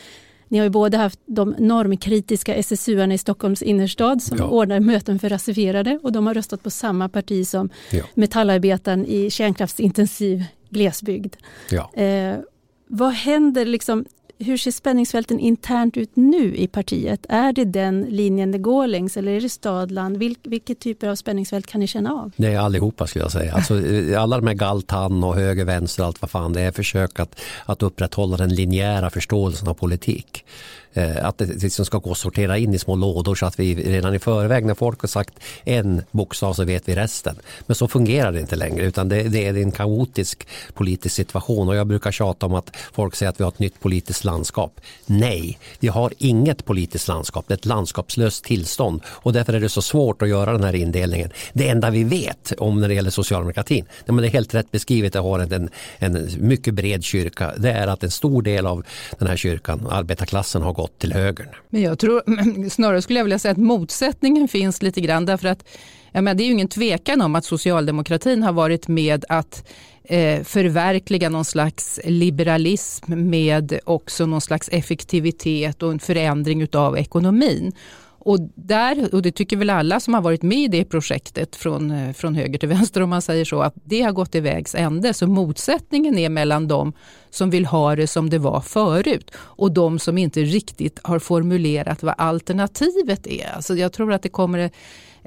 ni 0.47 0.57
har 0.57 0.63
ju 0.63 0.69
både 0.69 0.97
haft 0.97 1.19
de 1.25 1.55
normkritiska 1.59 2.55
SSU-arna 2.55 3.13
i 3.13 3.17
Stockholms 3.17 3.61
innerstad 3.61 4.21
som 4.21 4.37
ja. 4.37 4.45
ordnar 4.45 4.79
möten 4.79 5.19
för 5.19 5.29
rasifierade 5.29 5.99
och 6.03 6.11
de 6.11 6.27
har 6.27 6.33
röstat 6.33 6.63
på 6.63 6.69
samma 6.69 7.09
parti 7.09 7.47
som 7.47 7.69
ja. 7.91 8.03
metallarbetaren 8.13 9.05
i 9.05 9.29
kärnkraftsintensiv 9.29 10.43
glesbygd. 10.69 11.35
Ja. 11.69 11.93
Eh, 11.93 12.37
vad 12.87 13.13
händer 13.13 13.65
liksom 13.65 14.05
hur 14.39 14.57
ser 14.57 14.71
spänningsfälten 14.71 15.39
internt 15.39 15.97
ut 15.97 16.11
nu 16.13 16.55
i 16.55 16.67
partiet? 16.67 17.25
Är 17.29 17.53
det 17.53 17.65
den 17.65 18.01
linjen 18.01 18.51
det 18.51 18.57
går 18.57 18.87
längs 18.87 19.17
eller 19.17 19.31
är 19.31 19.41
det 19.41 19.49
stadland? 19.49 20.17
Vil, 20.17 20.35
vilket 20.43 20.79
typer 20.79 21.07
av 21.07 21.15
spänningsfält 21.15 21.67
kan 21.67 21.79
ni 21.79 21.87
känna 21.87 22.13
av? 22.13 22.31
Det 22.35 22.47
är 22.53 22.59
allihopa 22.59 23.07
skulle 23.07 23.25
jag 23.25 23.31
säga. 23.31 23.53
Alltså, 23.53 23.85
eh, 23.85 24.21
alla 24.21 24.37
de 24.37 24.47
här 24.47 24.53
galtan 24.53 25.23
och 25.23 25.35
höger, 25.35 25.65
vänster, 25.65 26.03
allt 26.03 26.21
vad 26.21 26.31
fan 26.31 26.53
det 26.53 26.61
är 26.61 26.71
försök 26.71 27.19
att, 27.19 27.41
att 27.65 27.83
upprätthålla 27.83 28.37
den 28.37 28.55
linjära 28.55 29.09
förståelsen 29.09 29.67
av 29.67 29.73
politik. 29.73 30.45
Eh, 30.93 31.25
att 31.25 31.37
det 31.37 31.63
liksom 31.63 31.85
ska 31.85 31.97
gå 31.97 32.11
att 32.11 32.17
sortera 32.17 32.57
in 32.57 32.73
i 32.73 32.79
små 32.79 32.95
lådor 32.95 33.35
så 33.35 33.45
att 33.45 33.59
vi 33.59 33.75
redan 33.75 34.15
i 34.15 34.19
förväg 34.19 34.65
när 34.65 34.73
folk 34.73 35.01
har 35.01 35.07
sagt 35.07 35.33
en 35.63 36.01
bokstav 36.11 36.53
så 36.53 36.63
vet 36.63 36.89
vi 36.89 36.95
resten. 36.95 37.35
Men 37.65 37.75
så 37.75 37.87
fungerar 37.87 38.31
det 38.31 38.39
inte 38.39 38.55
längre 38.55 38.85
utan 38.85 39.09
det, 39.09 39.23
det 39.23 39.47
är 39.47 39.57
en 39.57 39.71
kaotisk 39.71 40.47
politisk 40.73 41.15
situation 41.15 41.69
och 41.69 41.75
jag 41.75 41.87
brukar 41.87 42.11
tjata 42.11 42.45
om 42.45 42.53
att 42.53 42.75
folk 42.93 43.15
säger 43.15 43.29
att 43.29 43.39
vi 43.39 43.43
har 43.43 43.51
ett 43.51 43.59
nytt 43.59 43.79
politiskt 43.79 44.23
landskap. 44.23 44.81
Nej, 45.05 45.59
vi 45.79 45.87
har 45.87 46.13
inget 46.17 46.65
politiskt 46.65 47.07
landskap, 47.07 47.45
det 47.47 47.53
är 47.53 47.57
ett 47.57 47.65
landskapslöst 47.65 48.43
tillstånd 48.43 49.01
och 49.07 49.33
därför 49.33 49.53
är 49.53 49.59
det 49.59 49.69
så 49.69 49.81
svårt 49.81 50.21
att 50.21 50.29
göra 50.29 50.51
den 50.51 50.63
här 50.63 50.75
indelningen. 50.75 51.29
Det 51.53 51.69
enda 51.69 51.89
vi 51.89 52.03
vet 52.03 52.53
om 52.57 52.81
när 52.81 52.87
det 52.87 52.93
gäller 52.93 53.09
socialdemokratin, 53.09 53.85
det 54.05 54.11
är 54.11 54.21
helt 54.21 54.53
rätt 54.53 54.71
beskrivet, 54.71 55.13
det 55.13 55.19
har 55.19 55.39
en, 55.39 55.69
en 55.97 56.29
mycket 56.37 56.73
bred 56.73 57.03
kyrka, 57.03 57.53
det 57.57 57.71
är 57.71 57.87
att 57.87 58.03
en 58.03 58.11
stor 58.11 58.41
del 58.41 58.65
av 58.65 58.85
den 59.19 59.27
här 59.27 59.37
kyrkan, 59.37 59.87
arbetarklassen, 59.89 60.61
har 60.61 60.73
gått 60.81 60.99
till 60.99 61.13
högern. 61.13 61.47
Men 61.69 61.81
jag 61.81 61.99
tror, 61.99 62.23
snarare 62.69 63.01
skulle 63.01 63.19
jag 63.19 63.23
vilja 63.23 63.39
säga 63.39 63.51
att 63.51 63.57
motsättningen 63.57 64.47
finns 64.47 64.81
lite 64.81 65.01
grann 65.01 65.25
därför 65.25 65.47
att 65.47 65.67
jag 66.11 66.23
menar, 66.23 66.35
det 66.35 66.43
är 66.43 66.45
ju 66.45 66.51
ingen 66.51 66.67
tvekan 66.67 67.21
om 67.21 67.35
att 67.35 67.45
socialdemokratin 67.45 68.43
har 68.43 68.53
varit 68.53 68.87
med 68.87 69.25
att 69.29 69.69
eh, 70.03 70.43
förverkliga 70.43 71.29
någon 71.29 71.45
slags 71.45 71.99
liberalism 72.03 73.29
med 73.29 73.79
också 73.85 74.25
någon 74.25 74.41
slags 74.41 74.69
effektivitet 74.71 75.83
och 75.83 75.91
en 75.91 75.99
förändring 75.99 76.67
av 76.73 76.97
ekonomin. 76.97 77.73
Och, 78.19 78.39
där, 78.55 79.15
och 79.15 79.21
det 79.21 79.31
tycker 79.31 79.57
väl 79.57 79.69
alla 79.69 79.99
som 79.99 80.13
har 80.13 80.21
varit 80.21 80.41
med 80.41 80.57
i 80.57 80.67
det 80.67 80.85
projektet 80.85 81.55
från, 81.55 81.91
eh, 81.91 82.13
från 82.13 82.35
höger 82.35 82.59
till 82.59 82.69
vänster 82.69 83.01
om 83.01 83.09
man 83.09 83.21
säger 83.21 83.45
så, 83.45 83.61
att 83.61 83.73
det 83.83 84.01
har 84.01 84.11
gått 84.11 84.35
i 84.35 84.39
vägs 84.39 84.75
ände. 84.75 85.13
Så 85.13 85.27
motsättningen 85.27 86.17
är 86.17 86.29
mellan 86.29 86.67
de 86.67 86.93
som 87.29 87.49
vill 87.49 87.65
ha 87.65 87.95
det 87.95 88.07
som 88.07 88.29
det 88.29 88.37
var 88.37 88.61
förut 88.61 89.31
och 89.35 89.71
de 89.71 89.99
som 89.99 90.17
inte 90.17 90.41
riktigt 90.41 90.99
har 91.03 91.19
formulerat 91.19 92.03
vad 92.03 92.15
alternativet 92.17 93.27
är. 93.27 93.51
Alltså 93.55 93.75
jag 93.75 93.93
tror 93.93 94.13
att 94.13 94.21
det 94.21 94.29
kommer 94.29 94.71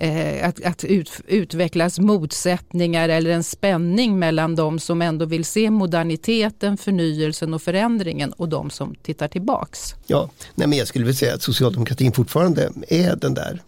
eh, 0.02 0.48
att, 0.48 0.64
att 0.64 0.84
ut, 0.84 1.12
utvecklas 1.26 1.98
motsättningar 1.98 3.08
eller 3.08 3.30
en 3.30 3.44
spänning 3.44 4.18
mellan 4.18 4.56
de 4.56 4.78
som 4.78 5.02
ändå 5.02 5.24
vill 5.24 5.44
se 5.44 5.70
moderniteten, 5.70 6.76
förnyelsen 6.76 7.54
och 7.54 7.62
förändringen 7.62 8.32
och 8.32 8.48
de 8.48 8.70
som 8.70 8.94
tittar 8.94 9.28
tillbaks. 9.28 9.94
Ja, 10.06 10.30
nej 10.54 10.68
men 10.68 10.78
jag 10.78 10.88
skulle 10.88 11.04
vilja 11.04 11.18
säga 11.18 11.34
att 11.34 11.42
socialdemokratin 11.42 12.12
fortfarande 12.12 12.70
är 12.88 13.16
den 13.16 13.34
där 13.34 13.62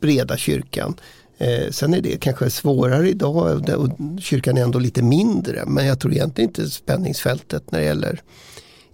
breda 0.00 0.36
kyrkan. 0.36 0.94
Eh, 1.38 1.70
sen 1.70 1.94
är 1.94 2.00
det 2.00 2.20
kanske 2.20 2.50
svårare 2.50 3.08
idag 3.08 3.70
och 3.76 3.90
kyrkan 4.20 4.56
är 4.56 4.62
ändå 4.62 4.78
lite 4.78 5.02
mindre 5.02 5.64
men 5.66 5.86
jag 5.86 6.00
tror 6.00 6.12
egentligen 6.12 6.50
inte 6.50 6.70
spänningsfältet 6.70 7.70
när 7.72 7.78
det 7.78 7.84
gäller 7.84 8.22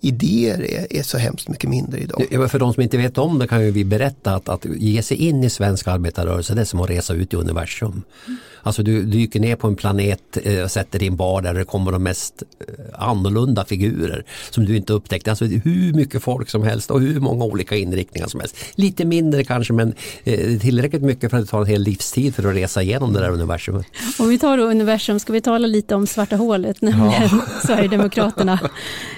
idéer 0.04 0.70
är, 0.70 0.96
är 0.98 1.02
så 1.02 1.18
hemskt 1.18 1.48
mycket 1.48 1.70
mindre 1.70 2.00
idag. 2.00 2.26
Ja, 2.30 2.48
för 2.48 2.58
de 2.58 2.74
som 2.74 2.82
inte 2.82 2.96
vet 2.96 3.18
om 3.18 3.38
det 3.38 3.48
kan 3.48 3.64
ju 3.64 3.70
vi 3.70 3.84
berätta 3.84 4.34
att, 4.34 4.48
att 4.48 4.64
ge 4.64 5.02
sig 5.02 5.16
in 5.16 5.44
i 5.44 5.50
svensk 5.50 5.88
arbetarrörelse 5.88 6.54
det 6.54 6.60
är 6.60 6.64
som 6.64 6.80
att 6.80 6.90
resa 6.90 7.14
ut 7.14 7.32
i 7.32 7.36
universum. 7.36 8.02
Mm. 8.26 8.38
Alltså 8.64 8.82
du 8.82 9.02
dyker 9.02 9.40
ner 9.40 9.56
på 9.56 9.66
en 9.66 9.76
planet 9.76 10.36
och 10.36 10.46
eh, 10.46 10.66
sätter 10.66 10.98
din 10.98 11.16
bar 11.16 11.42
där 11.42 11.54
det 11.54 11.64
kommer 11.64 11.92
de 11.92 12.02
mest 12.02 12.42
eh, 12.60 12.74
annorlunda 12.94 13.64
figurer 13.64 14.24
som 14.50 14.64
du 14.64 14.76
inte 14.76 14.92
upptäckte. 14.92 15.30
Alltså 15.30 15.44
hur 15.44 15.92
mycket 15.92 16.22
folk 16.22 16.50
som 16.50 16.62
helst 16.62 16.90
och 16.90 17.00
hur 17.00 17.20
många 17.20 17.44
olika 17.44 17.76
inriktningar 17.76 18.28
som 18.28 18.40
helst. 18.40 18.56
Lite 18.74 19.04
mindre 19.04 19.44
kanske 19.44 19.72
men 19.72 19.94
eh, 20.24 20.58
tillräckligt 20.58 21.02
mycket 21.02 21.30
för 21.30 21.36
att 21.36 21.44
det 21.44 21.50
tar 21.50 21.60
en 21.60 21.66
hel 21.66 21.82
livstid 21.82 22.34
för 22.34 22.48
att 22.48 22.56
resa 22.56 22.82
igenom 22.82 23.12
det 23.12 23.20
där 23.20 23.30
universumet. 23.30 23.86
Om 24.18 24.28
vi 24.28 24.38
tar 24.38 24.56
då 24.56 24.64
universum 24.64 25.20
ska 25.20 25.32
vi 25.32 25.40
tala 25.40 25.66
lite 25.66 25.94
om 25.94 26.06
svarta 26.06 26.36
hålet, 26.36 26.82
nämligen 26.82 27.28
ja. 27.32 27.44
Sverigedemokraterna. 27.66 28.58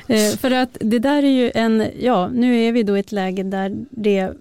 för 0.40 0.50
att 0.50 0.75
det 0.80 0.98
där 0.98 1.22
är 1.22 1.44
ju 1.44 1.50
en, 1.54 1.90
ja 1.98 2.28
nu 2.28 2.60
är 2.60 2.72
vi 2.72 2.82
då 2.82 2.96
i 2.96 3.00
ett 3.00 3.12
läge 3.12 3.42
där 3.42 3.76
det 3.90 4.32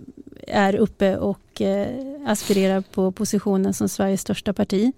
är 0.48 0.76
uppe 0.76 1.18
och 1.18 1.62
eh, 1.62 1.88
aspirerar 2.26 2.82
på 2.82 3.12
positionen 3.12 3.74
som 3.74 3.90
Sveriges 3.90 4.22
största 4.22 4.54
parti. 4.54 4.94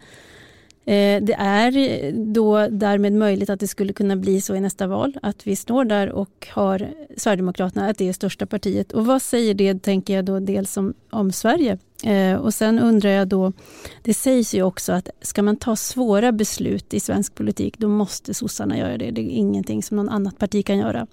Eh, 0.88 1.24
det 1.24 1.36
är 1.38 1.78
eh, 1.78 2.14
då 2.14 2.68
därmed 2.68 3.14
möjligt 3.14 3.50
att 3.50 3.60
det 3.60 3.68
skulle 3.68 3.94
kunna 3.94 4.16
bli 4.16 4.42
så 4.42 4.56
i 4.56 4.60
nästa 4.60 4.88
val, 4.88 5.18
att 5.22 5.48
vi 5.48 5.56
står 5.56 5.86
där 5.86 6.10
och 6.10 6.48
har 6.50 6.90
Sverigedemokraterna, 7.18 7.90
att 7.90 7.98
det 7.98 8.10
är 8.10 8.14
största 8.14 8.46
partiet. 8.46 8.92
Och 8.92 9.06
vad 9.06 9.22
säger 9.22 9.54
det, 9.54 9.84
tänker 9.84 10.16
jag 10.16 10.26
då, 10.26 10.40
dels 10.40 10.78
om, 10.78 10.94
om 11.10 11.32
Sverige? 11.32 11.78
Eh, 12.04 12.36
och 12.36 12.54
sen 12.54 12.80
undrar 12.80 13.10
jag 13.10 13.28
då, 13.28 13.54
det 14.04 14.14
sägs 14.14 14.56
ju 14.56 14.64
också 14.64 14.94
att 14.94 15.10
ska 15.22 15.42
man 15.42 15.58
ta 15.58 15.76
svåra 15.76 16.32
beslut 16.32 16.94
i 16.94 17.00
svensk 17.00 17.36
politik, 17.36 17.78
då 17.78 17.88
måste 17.88 18.34
sossarna 18.34 18.78
göra 18.78 18.98
det. 18.98 19.12
Det 19.12 19.22
är 19.22 19.30
ingenting 19.30 19.84
som 19.84 19.98
någon 19.98 20.10
annat 20.10 20.38
parti 20.40 20.66
kan 20.66 20.78
göra. 20.78 21.08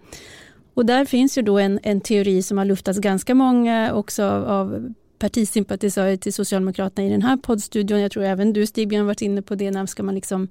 Och 0.74 0.86
där 0.86 1.04
finns 1.04 1.38
ju 1.38 1.42
då 1.42 1.58
en, 1.58 1.80
en 1.82 2.00
teori 2.00 2.42
som 2.42 2.58
har 2.58 2.64
luftats 2.64 2.98
ganska 2.98 3.34
många 3.34 3.94
också 3.94 4.24
av, 4.24 4.44
av 4.44 4.94
partisympatisörer 5.18 6.16
till 6.16 6.32
Socialdemokraterna 6.32 7.08
i 7.08 7.10
den 7.10 7.22
här 7.22 7.36
poddstudion. 7.36 8.00
Jag 8.00 8.12
tror 8.12 8.24
även 8.24 8.52
du 8.52 8.66
Stigbjörn 8.66 9.06
varit 9.06 9.22
inne 9.22 9.42
på 9.42 9.54
det. 9.54 9.70
När 9.70 9.86
ska 9.86 10.02
man 10.02 10.14
liksom 10.14 10.48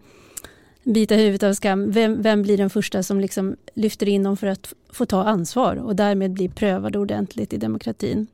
bita 0.84 1.15
huvudet 1.15 1.43
av 1.43 1.53
skam? 1.53 1.91
Vem, 1.91 2.22
vem 2.22 2.41
blir 2.41 2.58
den 2.58 2.70
första 2.70 3.03
som 3.03 3.20
liksom 3.20 3.55
lyfter 3.74 4.10
in 4.10 4.24
dem 4.24 4.38
för 4.38 4.48
att 4.48 4.74
få 4.89 5.05
ta 5.05 5.24
ansvar 5.24 5.75
och 5.75 5.96
därmed 5.96 6.32
bli 6.32 6.50
prövad 6.50 6.96
ordentligt 6.96 7.53
i 7.53 7.58
demokratin? 7.58 8.27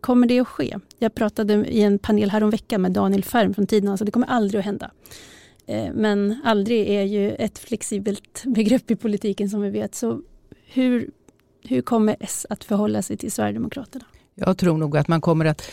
Kommer 0.00 0.26
det 0.26 0.40
att 0.40 0.48
ske? 0.48 0.78
Jag 0.98 1.14
pratade 1.14 1.54
i 1.54 1.82
en 1.82 1.98
panel 1.98 2.30
häromveckan 2.30 2.82
med 2.82 2.92
Daniel 2.92 3.24
Färm 3.24 3.54
från 3.54 3.66
Tiden, 3.66 3.90
alltså 3.90 4.04
det 4.04 4.10
kommer 4.10 4.26
aldrig 4.26 4.58
att 4.58 4.64
hända. 4.64 4.90
Eh, 5.66 5.92
men 5.94 6.40
aldrig 6.44 6.88
är 6.88 7.02
ju 7.02 7.34
ett 7.34 7.58
flexibelt 7.58 8.42
begrepp 8.46 8.90
i 8.90 8.96
politiken 8.96 9.50
som 9.50 9.60
vi 9.60 9.70
vet. 9.70 9.94
Så 9.94 10.22
hur 10.64 11.10
hur 11.68 11.82
kommer 11.82 12.16
S 12.20 12.46
att 12.50 12.64
förhålla 12.64 13.02
sig 13.02 13.16
till 13.16 13.32
Sverigedemokraterna? 13.32 14.04
Jag 14.38 14.58
tror 14.58 14.78
nog 14.78 14.96
att 14.96 15.08
man 15.08 15.20
kommer 15.20 15.44
att 15.44 15.70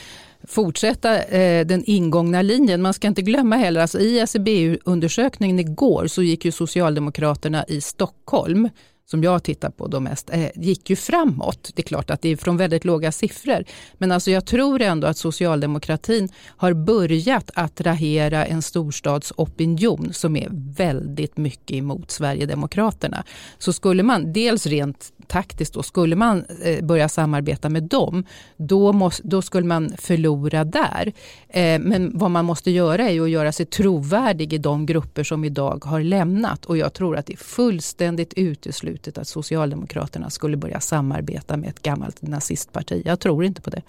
fortsätta 0.47 1.23
eh, 1.23 1.65
den 1.65 1.83
ingångna 1.85 2.41
linjen. 2.41 2.81
Man 2.81 2.93
ska 2.93 3.07
inte 3.07 3.21
glömma 3.21 3.55
heller, 3.55 3.81
alltså 3.81 3.99
i 3.99 4.19
SCB-undersökningen 4.19 5.59
igår 5.59 6.07
så 6.07 6.23
gick 6.23 6.45
ju 6.45 6.51
Socialdemokraterna 6.51 7.65
i 7.67 7.81
Stockholm 7.81 8.69
som 9.05 9.23
jag 9.23 9.43
tittar 9.43 9.69
på 9.69 9.87
då 9.87 9.99
mest, 9.99 10.29
eh, 10.33 10.49
gick 10.55 10.89
ju 10.89 10.95
framåt. 10.95 11.71
Det 11.75 11.81
är 11.81 11.83
klart 11.83 12.09
att 12.09 12.21
det 12.21 12.29
är 12.29 12.37
från 12.37 12.57
väldigt 12.57 12.85
låga 12.85 13.11
siffror. 13.11 13.63
Men 13.97 14.11
alltså 14.11 14.31
jag 14.31 14.45
tror 14.45 14.81
ändå 14.81 15.07
att 15.07 15.17
socialdemokratin 15.17 16.29
har 16.45 16.73
börjat 16.73 17.51
attrahera 17.53 18.45
en 18.45 18.61
storstadsopinion 18.61 20.13
som 20.13 20.35
är 20.35 20.49
väldigt 20.77 21.37
mycket 21.37 21.77
emot 21.77 22.11
Sverigedemokraterna. 22.11 23.23
Så 23.57 23.73
skulle 23.73 24.03
man 24.03 24.33
dels 24.33 24.65
rent 24.65 25.11
taktiskt 25.27 25.73
då, 25.73 25.83
skulle 25.83 26.15
man 26.15 26.45
eh, 26.63 26.85
börja 26.85 27.09
samarbeta 27.09 27.69
med 27.69 27.83
dem, 27.83 28.23
då, 28.57 28.93
måste, 28.93 29.27
då 29.27 29.41
skulle 29.41 29.67
man 29.67 29.93
förlora 29.97 30.63
där. 30.63 31.13
Eh, 31.49 31.79
men 31.79 32.17
vad 32.17 32.31
man 32.31 32.45
måste 32.45 32.71
göra 32.71 33.09
är 33.09 33.21
att 33.21 33.29
göra 33.29 33.51
sig 33.51 33.65
trovärdig 33.65 34.53
i 34.53 34.57
de 34.57 34.85
grupper 34.85 35.23
som 35.23 35.45
idag 35.45 35.85
har 35.85 35.99
lämnat 35.99 36.65
och 36.65 36.77
jag 36.77 36.93
tror 36.93 37.17
att 37.17 37.25
det 37.25 37.33
är 37.33 37.37
fullständigt 37.37 38.33
uteslutet 38.33 38.94
att 39.17 39.27
Socialdemokraterna 39.27 40.29
skulle 40.29 40.57
börja 40.57 40.79
samarbeta 40.79 41.57
med 41.57 41.69
ett 41.69 41.81
gammalt 41.81 42.21
nazistparti. 42.21 43.01
Jag 43.05 43.19
tror 43.19 43.45
inte 43.45 43.61
på 43.61 43.69
det. 43.69 43.81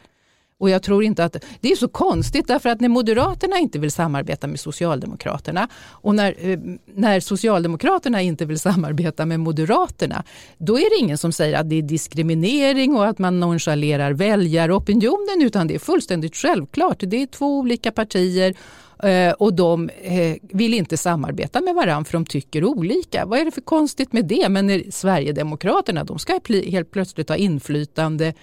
Och 0.59 0.71
jag 0.71 0.83
tror 0.83 1.05
inte 1.05 1.25
att, 1.25 1.37
det 1.61 1.73
är 1.73 1.77
så 1.77 1.89
konstigt 1.89 2.47
därför 2.49 2.69
att 2.69 2.81
när 2.81 2.89
Moderaterna 2.89 3.59
inte 3.59 3.79
vill 3.79 3.91
samarbeta 3.91 4.47
med 4.47 4.61
Socialdemokraterna 4.61 5.69
och 5.85 6.15
när, 6.15 6.35
eh, 6.39 6.59
när 6.95 7.21
Socialdemokraterna 7.21 8.23
inte 8.23 8.45
vill 8.45 8.59
samarbeta 8.59 9.27
med 9.27 9.41
Moderaterna, 9.41 10.25
då 10.59 10.79
är 10.79 10.91
det 10.91 11.05
ingen 11.05 11.19
som 11.19 11.33
säger 11.33 11.59
att 11.59 11.71
det 11.71 11.77
är 11.77 11.83
diskriminering 11.83 12.97
och 12.97 13.07
att 13.07 13.19
man 13.19 13.41
nonchalerar 13.41 14.13
väljaropinionen 14.13 15.43
utan 15.43 15.67
det 15.67 15.75
är 15.75 15.79
fullständigt 15.79 16.37
självklart. 16.37 16.97
Det 17.01 17.23
är 17.23 17.27
två 17.27 17.59
olika 17.59 17.93
partier 17.93 18.55
Eh, 19.03 19.33
och 19.33 19.55
de 19.55 19.89
eh, 19.89 20.37
vill 20.43 20.75
inte 20.75 20.97
samarbeta 20.97 21.61
med 21.61 21.75
varandra 21.75 22.05
för 22.05 22.13
de 22.13 22.27
tycker 22.27 22.65
olika. 22.65 23.27
Vad 23.27 23.39
är 23.39 23.45
det 23.45 23.51
för 23.51 23.61
konstigt 23.61 24.13
med 24.13 24.25
det? 24.25 24.49
Men 24.49 24.93
Sverigedemokraterna 24.93 26.05
de 26.05 26.19
ska 26.19 26.41
helt 26.49 26.91
plötsligt 26.91 27.29
ha 27.29 27.37
inflytande 27.37 28.35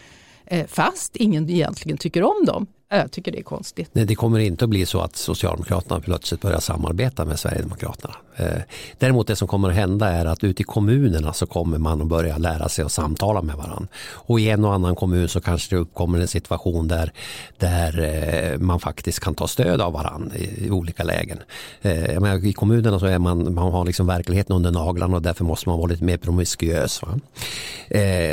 eh, 0.46 0.68
fast 0.68 1.16
ingen 1.16 1.50
egentligen 1.50 1.98
tycker 1.98 2.24
om 2.24 2.46
dem. 2.46 2.68
Jag 2.98 3.12
tycker 3.12 3.32
det 3.32 3.40
är 3.40 3.44
konstigt. 3.44 3.90
Nej, 3.94 4.06
det 4.06 4.16
kommer 4.16 4.40
inte 4.40 4.66
att 4.66 4.70
bli 4.70 4.86
så 4.86 5.02
att 5.02 5.16
Socialdemokraterna 5.16 6.00
plötsligt 6.00 6.42
börjar 6.42 6.60
samarbeta 6.60 7.26
med 7.26 7.40
Sverigedemokraterna. 7.40 8.16
Eh, 8.36 8.62
däremot 9.00 9.28
det 9.28 9.36
som 9.36 9.48
kommer 9.48 9.70
att 9.70 9.76
hända 9.76 10.10
är 10.10 10.26
att 10.26 10.44
ute 10.44 10.62
i 10.62 10.66
kommunerna 10.66 11.34
så 11.34 11.46
kommer 11.46 11.78
man 11.78 12.02
att 12.02 12.08
börja 12.08 12.38
lära 12.38 12.70
sig 12.70 12.86
att 12.86 12.92
samtala 12.92 13.42
med 13.42 13.56
varandra. 13.56 13.88
Och 14.12 14.40
i 14.40 14.50
en 14.50 14.66
och 14.66 14.74
annan 14.74 14.96
kommun 14.96 15.30
så 15.30 15.42
kanske 15.42 15.76
det 15.76 15.80
uppkommer 15.80 16.20
en 16.20 16.28
situation 16.28 16.88
där, 16.88 17.12
där 17.58 18.00
eh, 18.00 18.60
man 18.60 18.80
faktiskt 18.80 19.20
kan 19.20 19.36
ta 19.36 19.48
stöd 19.48 19.82
av 19.82 19.94
varandra 19.94 20.38
i, 20.38 20.70
olika 20.70 21.04
lägen. 21.04 21.40
Eh, 21.82 22.20
menar, 22.20 22.46
I 22.46 22.54
kommunerna 22.54 23.00
så 23.00 23.06
är 23.06 23.20
man, 23.20 23.54
man 23.54 23.72
har 23.72 23.86
liksom 23.86 24.08
verkligheten 24.08 24.56
under 24.56 24.72
naglarna 24.72 25.16
och 25.16 25.22
därför 25.22 25.44
måste 25.44 25.70
man 25.70 25.78
vara 25.78 25.88
lite 25.88 26.04
mer 26.04 26.18
promiskuös. 26.18 27.02
Va? 27.02 27.20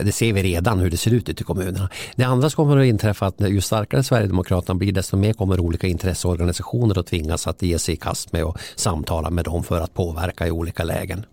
Det 0.05 0.15
ser 0.15 0.33
vi 0.33 0.43
redan 0.43 0.79
hur 0.79 0.91
det 0.91 0.97
ser 0.97 1.15
ut 1.15 1.29
ute 1.29 1.43
i 1.43 1.45
kommunerna. 1.45 1.89
Det 2.15 2.25
andra 2.25 2.51
som 2.51 2.57
kommer 2.57 2.81
att 2.81 2.87
inträffa 2.87 3.27
att 3.27 3.41
ju 3.41 3.61
starkare 3.61 4.03
Sverigedemokraterna 4.03 4.50
blir 4.79 4.93
desto 4.93 5.17
mer 5.17 5.33
kommer 5.33 5.61
olika 5.61 5.87
intresseorganisationer 5.87 6.99
att 6.99 7.07
tvingas 7.07 7.47
att 7.47 7.63
ge 7.63 7.79
sig 7.79 7.95
i 7.95 7.97
kast 7.97 8.33
med 8.33 8.45
och 8.45 8.59
samtala 8.77 9.31
med 9.31 9.45
dem 9.45 9.65
för 9.65 9.81
att 9.81 9.95
påverka 9.95 10.47
i 10.47 10.51
olika 10.51 10.85
lägen. 10.85 11.27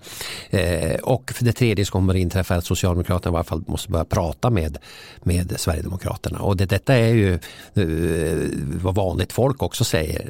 Eh, 0.50 1.00
och 1.04 1.32
för 1.32 1.46
det 1.46 1.54
tredje 1.54 1.86
som 1.86 1.92
kommer 1.92 2.14
att 2.14 2.20
inträffa 2.20 2.56
att 2.56 2.66
Socialdemokraterna 2.66 3.32
i 3.32 3.34
varje 3.34 3.44
fall 3.44 3.64
måste 3.68 3.92
börja 3.92 4.06
prata 4.06 4.50
med, 4.50 4.78
med 5.24 5.54
Sverigedemokraterna. 5.58 6.40
Och 6.40 6.58
det, 6.58 6.66
detta 6.66 6.96
är 6.96 7.14
ju 7.14 7.34
eh, 7.74 8.50
vad 8.82 8.96
vanligt 8.96 9.34
folk 9.34 9.64
också 9.64 9.84
säger. 9.84 10.22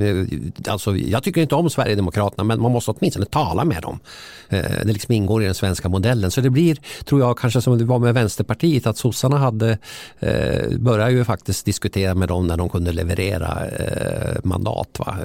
Eh, 0.00 0.72
alltså, 0.72 0.96
jag 0.96 1.22
tycker 1.22 1.40
inte 1.40 1.54
om 1.54 1.70
Sverigedemokraterna 1.70 2.44
men 2.44 2.62
man 2.62 2.72
måste 2.72 2.90
åtminstone 2.90 3.26
tala 3.26 3.64
med 3.64 3.82
dem. 3.82 4.00
Eh, 4.48 4.62
det 4.84 4.92
liksom 4.92 5.14
ingår 5.14 5.42
i 5.42 5.46
den 5.46 5.54
svenska 5.54 5.88
modellen. 5.88 6.30
Så 6.30 6.40
det 6.40 6.50
blir, 6.50 6.78
tror 7.04 7.20
jag, 7.20 7.38
kanske 7.38 7.62
som 7.62 7.78
det 7.78 7.84
var 7.84 7.98
med 7.98 8.14
Vänsterpartiet 8.14 8.86
att 8.86 8.96
sossarna 8.96 9.38
hade, 9.38 9.78
eh, 10.18 10.78
började 10.78 11.12
ju 11.12 11.24
faktiskt 11.24 11.64
diskutera 11.64 12.14
med 12.14 12.27
dem 12.28 12.46
när 12.46 12.56
de 12.56 12.68
kunde 12.68 12.92
leverera 12.92 13.66
eh, 13.66 14.36
mandat. 14.44 14.88
Va? 14.98 15.16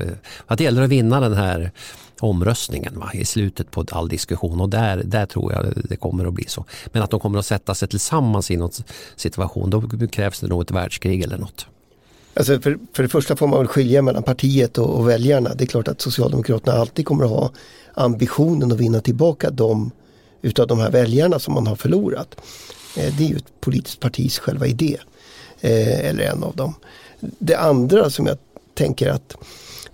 Att 0.48 0.58
det 0.58 0.64
gäller 0.64 0.82
att 0.82 0.90
vinna 0.90 1.20
den 1.20 1.34
här 1.34 1.72
omröstningen 2.20 3.00
va, 3.00 3.10
i 3.14 3.26
slutet 3.26 3.72
på 3.72 3.86
all 3.92 4.08
diskussion 4.08 4.62
och 4.62 4.70
där, 4.70 5.02
där 5.06 5.26
tror 5.26 5.54
jag 5.54 5.74
det 5.90 5.96
kommer 5.96 6.26
att 6.26 6.34
bli 6.34 6.46
så. 6.48 6.66
Men 6.86 7.04
att 7.04 7.10
de 7.10 7.20
kommer 7.20 7.40
att 7.40 7.46
sätta 7.46 7.76
sig 7.76 7.88
tillsammans 7.88 8.52
i 8.52 8.58
någon 8.58 8.72
situation, 9.16 9.70
då 9.70 10.08
krävs 10.08 10.40
det 10.40 10.48
nog 10.48 10.62
ett 10.62 10.72
världskrig 10.72 11.24
eller 11.24 11.38
något. 11.38 11.68
Alltså 12.34 12.60
för, 12.60 12.78
för 12.94 13.04
det 13.04 13.10
första 13.10 13.36
får 13.36 13.48
man 13.48 13.60
väl 13.60 13.68
skilja 13.68 14.02
mellan 14.02 14.24
partiet 14.24 14.78
och, 14.78 14.90
och 14.90 15.10
väljarna. 15.10 15.54
Det 15.54 15.64
är 15.64 15.68
klart 15.68 15.88
att 15.88 16.02
Socialdemokraterna 16.02 16.78
alltid 16.78 17.06
kommer 17.06 17.24
att 17.24 17.30
ha 17.30 17.52
ambitionen 17.94 18.72
att 18.72 18.80
vinna 18.80 19.00
tillbaka 19.00 19.50
de 19.50 19.92
utav 20.42 20.68
de 20.68 20.80
här 20.80 20.92
väljarna 20.92 21.40
som 21.40 21.54
man 21.54 21.68
har 21.68 21.76
förlorat. 21.76 22.36
Eh, 22.98 23.16
det 23.18 23.24
är 23.24 23.28
ju 23.28 23.36
ett 23.36 23.62
politiskt 23.62 24.00
partis 24.00 24.40
själva 24.40 24.68
idé. 24.68 24.98
Eh, 25.64 26.10
eller 26.10 26.24
en 26.24 26.44
av 26.44 26.56
dem. 26.56 26.74
Det 27.20 27.56
andra 27.56 28.10
som 28.10 28.26
jag 28.26 28.38
tänker 28.74 29.10
att 29.10 29.36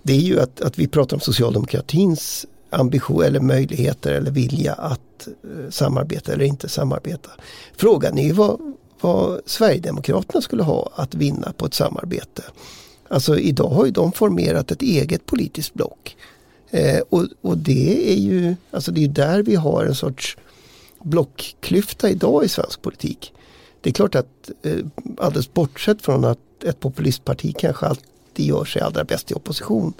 det 0.02 0.12
är 0.12 0.20
ju 0.20 0.40
att, 0.40 0.60
att 0.60 0.78
vi 0.78 0.88
pratar 0.88 1.16
om 1.16 1.20
socialdemokratins 1.20 2.46
ambition 2.70 3.22
eller 3.22 3.40
möjligheter 3.40 4.12
eller 4.12 4.30
vilja 4.30 4.72
att 4.72 5.28
eh, 5.28 5.70
samarbeta 5.70 6.32
eller 6.32 6.44
inte 6.44 6.68
samarbeta. 6.68 7.30
Frågan 7.76 8.18
är 8.18 8.22
ju 8.22 8.32
vad, 8.32 8.74
vad 9.00 9.40
Sverigedemokraterna 9.46 10.40
skulle 10.42 10.62
ha 10.62 10.90
att 10.94 11.14
vinna 11.14 11.52
på 11.56 11.66
ett 11.66 11.74
samarbete. 11.74 12.42
Alltså 13.08 13.38
idag 13.38 13.68
har 13.68 13.84
ju 13.84 13.90
de 13.90 14.12
formerat 14.12 14.70
ett 14.70 14.82
eget 14.82 15.26
politiskt 15.26 15.74
block. 15.74 16.16
Eh, 16.70 17.00
och, 17.08 17.26
och, 17.40 17.58
det 17.58 18.12
är 18.12 18.16
ju 18.16 18.56
alltså 18.70 18.92
det 18.92 19.04
är 19.04 19.08
där 19.08 19.42
vi 19.42 19.54
har 19.54 19.84
en 19.84 19.94
sorts 19.94 20.36
blockklyfta 21.02 22.10
idag 22.10 22.44
i 22.44 22.48
svensk 22.48 22.82
politik. 22.82 23.32
Det 23.80 23.90
är 23.90 23.94
klart 23.94 24.14
att 24.14 24.50
eh, 24.62 24.78
alldeles 25.18 25.52
bortsett 25.52 26.02
från 26.02 26.24
att 26.24 26.64
ett 26.64 26.80
populistparti 26.80 27.54
kanske 27.58 27.86
alltid 27.86 28.46
gör 28.46 28.64
sig 28.64 28.82
allra 28.82 29.04
bäst 29.04 29.30
i 29.30 29.34
opposition 29.34 29.92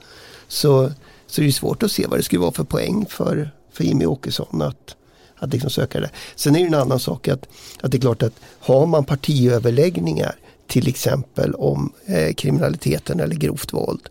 så, 0.48 0.92
så 1.26 1.40
är 1.42 1.46
det 1.46 1.52
svårt 1.52 1.82
att 1.82 1.92
se 1.92 2.06
vad 2.06 2.18
det 2.18 2.22
skulle 2.22 2.40
vara 2.40 2.52
för 2.52 2.64
poäng 2.64 3.06
för, 3.06 3.50
för 3.72 3.84
Jimmy 3.84 4.06
Åkesson 4.06 4.62
att, 4.62 4.96
att 5.36 5.52
liksom 5.52 5.70
söka 5.70 6.00
det. 6.00 6.10
Sen 6.34 6.56
är 6.56 6.60
det 6.60 6.66
en 6.66 6.74
annan 6.74 7.00
sak 7.00 7.28
att, 7.28 7.48
att 7.80 7.90
det 7.90 7.96
är 7.98 8.00
klart 8.00 8.22
att 8.22 8.34
har 8.58 8.86
man 8.86 9.04
partiöverläggningar 9.04 10.34
till 10.66 10.88
exempel 10.88 11.54
om 11.54 11.92
eh, 12.06 12.34
kriminaliteten 12.34 13.20
eller 13.20 13.36
grovt 13.36 13.72
våld 13.72 14.08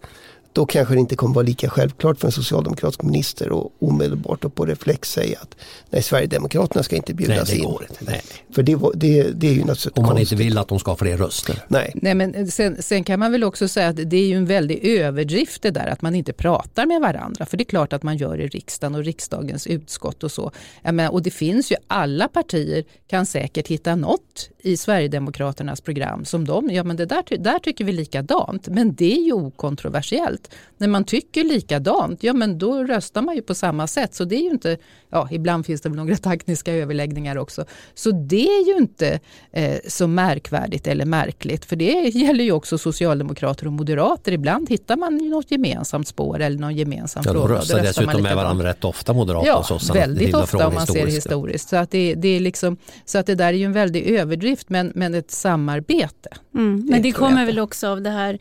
då 0.54 0.66
kanske 0.66 0.94
det 0.94 1.00
inte 1.00 1.16
kommer 1.16 1.36
vara 1.36 1.46
lika 1.46 1.70
självklart 1.70 2.20
för 2.20 2.28
en 2.28 2.32
socialdemokratisk 2.32 3.04
minister 3.04 3.60
att 3.60 3.72
omedelbart 3.80 4.46
och 4.46 4.56
på 4.56 4.66
reflex 4.66 5.12
säga 5.12 5.40
att 5.42 5.56
nej, 5.90 6.04
Sverigedemokraterna 6.04 6.84
ska 6.84 6.96
inte 6.96 7.14
bjudas 7.14 7.38
nej, 7.38 7.58
det 7.58 7.64
in. 7.64 7.64
Går 7.64 7.86
inte. 7.90 8.04
Nej. 8.12 8.22
För 8.52 8.64
det, 8.64 8.78
det, 8.94 9.32
det 9.32 9.48
är 9.48 9.54
ju 9.54 9.60
naturligtvis 9.60 9.86
Om 9.86 10.04
man 10.04 10.16
konstigt. 10.16 10.32
inte 10.32 10.44
vill 10.44 10.58
att 10.58 10.68
de 10.68 10.80
ska 10.80 10.92
ha 10.92 10.96
fler 10.96 11.18
röster. 11.18 11.64
Nej. 11.68 11.92
nej 11.96 12.16
men 12.16 12.52
sen, 12.52 12.82
sen, 12.82 13.04
kan 13.04 13.20
man 13.20 13.32
väl 13.32 13.44
också 13.44 13.68
säga 13.68 13.88
att 13.88 14.10
det 14.10 14.18
är 14.18 14.28
ju 14.28 14.36
en 14.36 14.46
väldig 14.46 14.86
överdrift 14.86 15.62
det 15.62 15.72
där 15.72 15.88
att 15.88 16.02
man 16.02 16.16
inte 16.16 16.34
pratar 16.34 16.86
med 16.86 17.02
varandra. 17.02 17.46
För 17.46 17.58
det 17.58 17.62
är 17.64 17.66
klart 17.66 17.94
att 17.94 18.04
man 18.04 18.18
gör 18.18 18.42
i 18.42 18.48
riksdagen 18.48 18.96
och 18.96 19.04
riksdagens 19.04 19.68
utskott 19.68 20.24
och 20.24 20.32
så. 20.32 20.52
Menar, 20.84 21.12
och 21.12 21.22
det 21.22 21.32
finns 21.32 21.72
ju, 21.72 21.76
alla 21.88 22.28
partier 22.28 22.84
kan 23.08 23.26
säkert 23.26 23.68
hitta 23.68 23.96
något 23.96 24.50
i 24.60 24.78
Sverigedemokraternas 24.78 25.82
program 25.82 26.26
som 26.26 26.46
de, 26.46 26.70
ja 26.70 26.84
men 26.84 26.96
det 26.96 27.06
där, 27.06 27.38
där 27.38 27.60
tycker 27.60 27.86
vi 27.86 27.92
likadant. 27.92 28.68
Men 28.68 28.96
det 28.96 29.14
är 29.14 29.26
ju 29.26 29.34
okontroversiellt. 29.34 30.39
När 30.78 30.88
man 30.88 31.04
tycker 31.04 31.44
likadant, 31.44 32.24
ja 32.24 32.34
men 32.34 32.58
då 32.58 32.84
röstar 32.84 33.22
man 33.22 33.36
ju 33.36 33.42
på 33.42 33.56
samma 33.56 33.88
sätt. 33.88 34.16
Så 34.16 34.24
det 34.24 34.36
är 34.36 34.44
ju 34.44 34.50
inte, 34.50 34.78
ja 35.10 35.28
ibland 35.32 35.66
finns 35.66 35.82
det 35.82 35.90
väl 35.90 35.98
några 35.98 36.18
taktiska 36.30 36.74
överläggningar 36.74 37.38
också. 37.38 37.66
Så 37.94 38.12
det 38.12 38.48
är 38.48 38.68
ju 38.68 38.78
inte 38.78 39.20
eh, 39.52 39.78
så 39.88 40.08
märkvärdigt 40.08 40.88
eller 40.88 41.06
märkligt. 41.06 41.66
För 41.66 41.76
det 41.76 42.16
gäller 42.16 42.44
ju 42.44 42.52
också 42.52 42.78
socialdemokrater 42.78 43.68
och 43.68 43.74
moderater. 43.74 44.32
Ibland 44.32 44.70
hittar 44.70 44.98
man 44.98 45.18
något 45.18 45.52
gemensamt 45.52 46.08
spår 46.08 46.40
eller 46.40 46.60
någon 46.60 46.76
gemensam 46.76 47.24
ja, 47.26 47.32
fråga. 47.32 47.48
De 47.48 47.54
röstar 47.54 47.80
dessutom 47.84 48.22
med 48.22 48.36
varandra 48.36 48.70
rätt 48.70 48.86
ofta, 48.86 49.14
moderater 49.14 49.48
ja, 49.48 49.58
och 49.58 49.66
sossarna. 49.66 50.00
väldigt 50.00 50.36
ofta 50.36 50.68
om 50.68 50.74
man 50.74 50.88
ser 50.88 51.06
det 51.06 51.12
historiskt. 51.12 51.70
Så 51.70 51.76
att 51.76 51.92
det, 51.92 52.16
det, 52.16 52.28
är 52.28 52.40
liksom, 52.40 52.78
så 53.06 53.18
att 53.18 53.26
det 53.26 53.36
där 53.36 53.48
är 53.48 53.54
ju 53.58 53.66
en 53.66 53.74
väldig 53.74 54.08
överdrift 54.08 54.70
men, 54.70 54.92
men 54.96 55.14
ett 55.14 55.32
samarbete. 55.32 56.30
Mm, 56.56 56.86
men 56.90 57.02
det 57.02 57.12
kommer 57.12 57.46
väl 57.46 57.60
också 57.60 57.88
av 57.88 58.02
det 58.02 58.10
här 58.10 58.40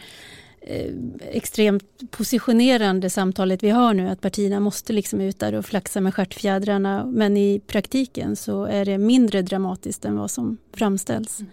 extremt 1.21 2.11
positionerande 2.11 3.11
samtalet 3.11 3.63
vi 3.63 3.71
har 3.71 3.95
nu, 3.95 4.09
att 4.09 4.21
partierna 4.21 4.61
måste 4.61 4.93
liksom 4.93 5.21
ut 5.21 5.39
där 5.39 5.55
och 5.55 5.67
flaxa 5.67 6.01
med 6.01 6.15
stjärtfjädrarna. 6.15 7.05
Men 7.05 7.37
i 7.37 7.61
praktiken 7.67 8.37
så 8.37 8.65
är 8.65 8.85
det 8.85 8.99
mindre 8.99 9.43
dramatiskt 9.43 10.05
än 10.05 10.17
vad 10.17 10.31
som 10.31 10.59
framställs. 10.73 11.41
Mm. 11.41 11.51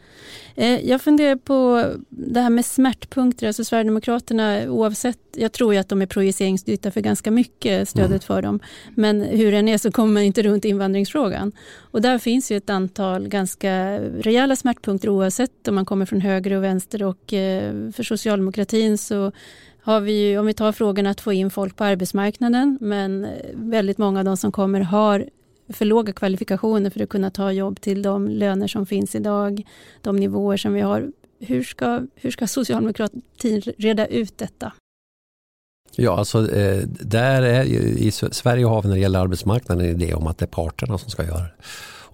Eh, 0.55 0.89
jag 0.89 1.01
funderar 1.01 1.35
på 1.35 1.91
det 2.09 2.41
här 2.41 2.49
med 2.49 2.65
smärtpunkter. 2.65 3.47
Alltså 3.47 3.63
Sverigedemokraterna, 3.63 4.69
oavsett, 4.69 5.24
jag 5.35 5.51
tror 5.51 5.73
ju 5.73 5.79
att 5.79 5.89
de 5.89 6.01
är 6.01 6.05
projiceringsdyta 6.05 6.91
för 6.91 7.01
ganska 7.01 7.31
mycket, 7.31 7.89
stödet 7.89 8.09
mm. 8.09 8.19
för 8.19 8.41
dem. 8.41 8.59
Men 8.95 9.21
hur 9.21 9.51
den 9.51 9.67
är 9.67 9.77
så 9.77 9.91
kommer 9.91 10.13
man 10.13 10.23
inte 10.23 10.43
runt 10.43 10.65
invandringsfrågan. 10.65 11.51
Och 11.91 12.01
där 12.01 12.19
finns 12.19 12.51
ju 12.51 12.57
ett 12.57 12.69
antal 12.69 13.27
ganska 13.27 13.99
rejäla 13.99 14.55
smärtpunkter 14.55 15.09
oavsett 15.09 15.67
om 15.67 15.75
man 15.75 15.85
kommer 15.85 16.05
från 16.05 16.21
höger 16.21 16.53
och 16.53 16.63
vänster. 16.63 17.03
Och 17.03 17.33
eh, 17.33 17.91
för 17.91 18.03
socialdemokratin 18.03 18.97
så 18.97 19.31
har 19.81 20.01
vi 20.01 20.11
ju, 20.11 20.37
om 20.37 20.45
vi 20.45 20.53
tar 20.53 20.71
frågan 20.71 21.07
att 21.07 21.21
få 21.21 21.33
in 21.33 21.49
folk 21.49 21.75
på 21.75 21.83
arbetsmarknaden, 21.83 22.77
men 22.81 23.27
väldigt 23.53 23.97
många 23.97 24.19
av 24.19 24.25
de 24.25 24.37
som 24.37 24.51
kommer 24.51 24.79
har 24.81 25.25
för 25.69 25.85
låga 25.85 26.13
kvalifikationer 26.13 26.89
för 26.89 27.03
att 27.03 27.09
kunna 27.09 27.31
ta 27.31 27.51
jobb 27.51 27.81
till 27.81 28.01
de 28.01 28.27
löner 28.27 28.67
som 28.67 28.85
finns 28.85 29.15
idag, 29.15 29.67
de 30.01 30.15
nivåer 30.15 30.57
som 30.57 30.73
vi 30.73 30.81
har. 30.81 31.11
Hur 31.39 31.63
ska, 31.63 32.01
hur 32.15 32.31
ska 32.31 32.47
socialdemokratin 32.47 33.61
reda 33.61 34.07
ut 34.07 34.37
detta? 34.37 34.73
Ja, 35.95 36.17
alltså 36.17 36.51
eh, 36.51 36.83
där 36.87 37.41
är 37.41 37.63
ju, 37.63 37.79
i 37.79 38.11
Sverige 38.11 38.65
har 38.65 38.81
vi 38.81 38.87
när 38.87 38.95
det 38.95 39.01
gäller 39.01 39.19
arbetsmarknaden 39.19 39.85
en 39.85 40.01
idé 40.01 40.13
om 40.13 40.27
att 40.27 40.37
det 40.37 40.45
är 40.45 40.47
parterna 40.47 40.97
som 40.97 41.09
ska 41.09 41.23
göra 41.23 41.39
det. 41.39 41.51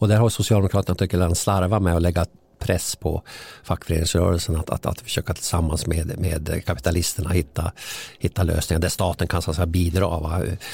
Och 0.01 0.07
där 0.07 0.17
har 0.17 0.29
Socialdemokraterna 0.29 0.95
tycker 0.95 1.19
att 1.19 1.37
slarva 1.37 1.79
med 1.79 1.95
att 1.95 2.01
lägga 2.01 2.25
press 2.61 2.95
på 2.95 3.23
fackföreningsrörelsen 3.63 4.55
att, 4.55 4.69
att, 4.69 4.85
att 4.85 5.01
försöka 5.01 5.33
tillsammans 5.33 5.87
med, 5.87 6.19
med 6.19 6.61
kapitalisterna 6.65 7.29
hitta, 7.29 7.71
hitta 8.19 8.43
lösningar 8.43 8.79
där 8.79 8.89
staten 8.89 9.27
kan 9.27 9.41
så 9.41 9.51
att 9.51 9.55
säga, 9.55 9.65
bidra. 9.65 10.07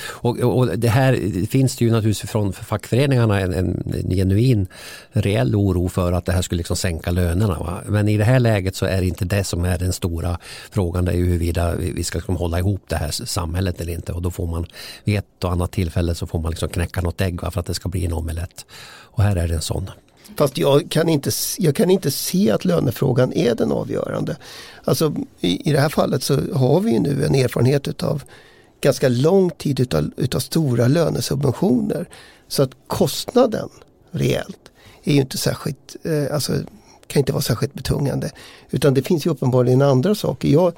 Och, 0.08 0.39
och, 0.39 0.80
det 0.80 0.89
här 0.89 1.45
finns 1.47 1.76
det 1.76 1.86
ju 1.86 1.91
naturligtvis 1.91 2.32
från 2.32 2.54
fackföreningarna 2.54 3.39
en, 3.39 3.54
en, 3.54 3.93
en 3.95 4.10
genuin 4.10 4.67
reell 5.12 5.56
oro 5.56 5.89
för 5.89 6.12
att 6.12 6.26
det 6.26 6.32
här 6.32 6.41
skulle 6.41 6.58
liksom 6.58 6.76
sänka 6.76 7.12
lönerna. 7.12 7.60
Va? 7.60 7.82
Men 7.86 8.08
i 8.08 8.17
det 8.17 8.23
här 8.23 8.39
läget 8.39 8.76
så 8.76 8.86
är 8.86 9.02
det 9.02 9.08
inte 9.08 9.26
det 9.26 9.43
som 9.43 9.65
är 9.65 9.78
den 9.78 9.93
stora 9.93 10.38
frågan. 10.71 11.06
Det 11.06 11.12
är 11.12 11.15
ju 11.15 11.26
huruvida 11.26 11.76
vi 11.76 12.04
ska 12.04 12.17
liksom 12.17 12.36
hålla 12.36 12.60
ihop 12.60 12.82
det 12.88 12.95
här 12.95 13.12
samhället 13.12 13.82
eller 13.82 13.93
inte. 13.93 14.12
Och 14.12 14.21
då 14.21 14.32
får 14.32 14.47
man 14.47 14.65
vid 15.04 15.17
ett 15.17 15.43
och 15.43 15.52
annat 15.52 15.71
tillfälle 15.71 16.15
så 16.15 16.28
får 16.28 16.39
man 16.39 16.52
liksom 16.52 16.69
knäcka 16.69 17.02
något 17.02 17.21
ägg 17.21 17.41
va? 17.41 17.52
för 17.52 17.60
att 17.60 17.65
det 17.65 17.73
ska 17.73 17.89
bli 17.89 18.06
en 18.06 18.13
omelett. 18.13 18.65
Och 19.17 19.23
här 19.23 19.36
är 19.36 19.47
det 19.47 19.56
en 19.56 19.62
sån. 19.62 19.89
Fast 20.36 20.58
jag 20.58 20.90
kan, 20.90 21.10
inte, 21.10 21.32
jag 21.58 21.76
kan 21.76 21.90
inte 21.90 22.12
se 22.12 22.52
att 22.52 22.66
lönefrågan 22.66 23.34
är 23.34 23.56
den 23.56 23.72
avgörande. 23.72 24.38
Alltså 24.84 25.16
i, 25.40 25.70
i 25.70 25.74
det 25.74 25.80
här 25.80 25.90
fallet 25.90 26.24
så 26.24 26.54
har 26.54 26.80
vi 26.80 27.00
nu 27.00 27.26
en 27.26 27.36
erfarenhet 27.36 28.04
av 28.04 28.24
ganska 28.82 29.10
lång 29.10 29.50
tid 29.50 29.80
utav, 29.80 30.12
utav 30.18 30.40
stora 30.40 30.88
lönesubventioner. 30.88 32.10
Så 32.48 32.63
att 32.63 32.72
kostnaden 32.88 33.70
rejält 34.12 34.72
är 35.04 35.13
ju 35.13 35.22
inte 35.22 35.38
särskilt, 35.38 35.96
eh, 36.04 36.34
alltså 36.34 36.54
kan 37.08 37.20
inte 37.20 37.32
vara 37.32 37.42
särskilt 37.42 37.74
betungande. 37.74 38.32
Utan 38.70 38.94
det 38.94 39.02
finns 39.02 39.26
ju 39.26 39.30
uppenbarligen 39.30 39.82
andra 39.82 40.16
saker. 40.16 40.48
Jag, 40.48 40.74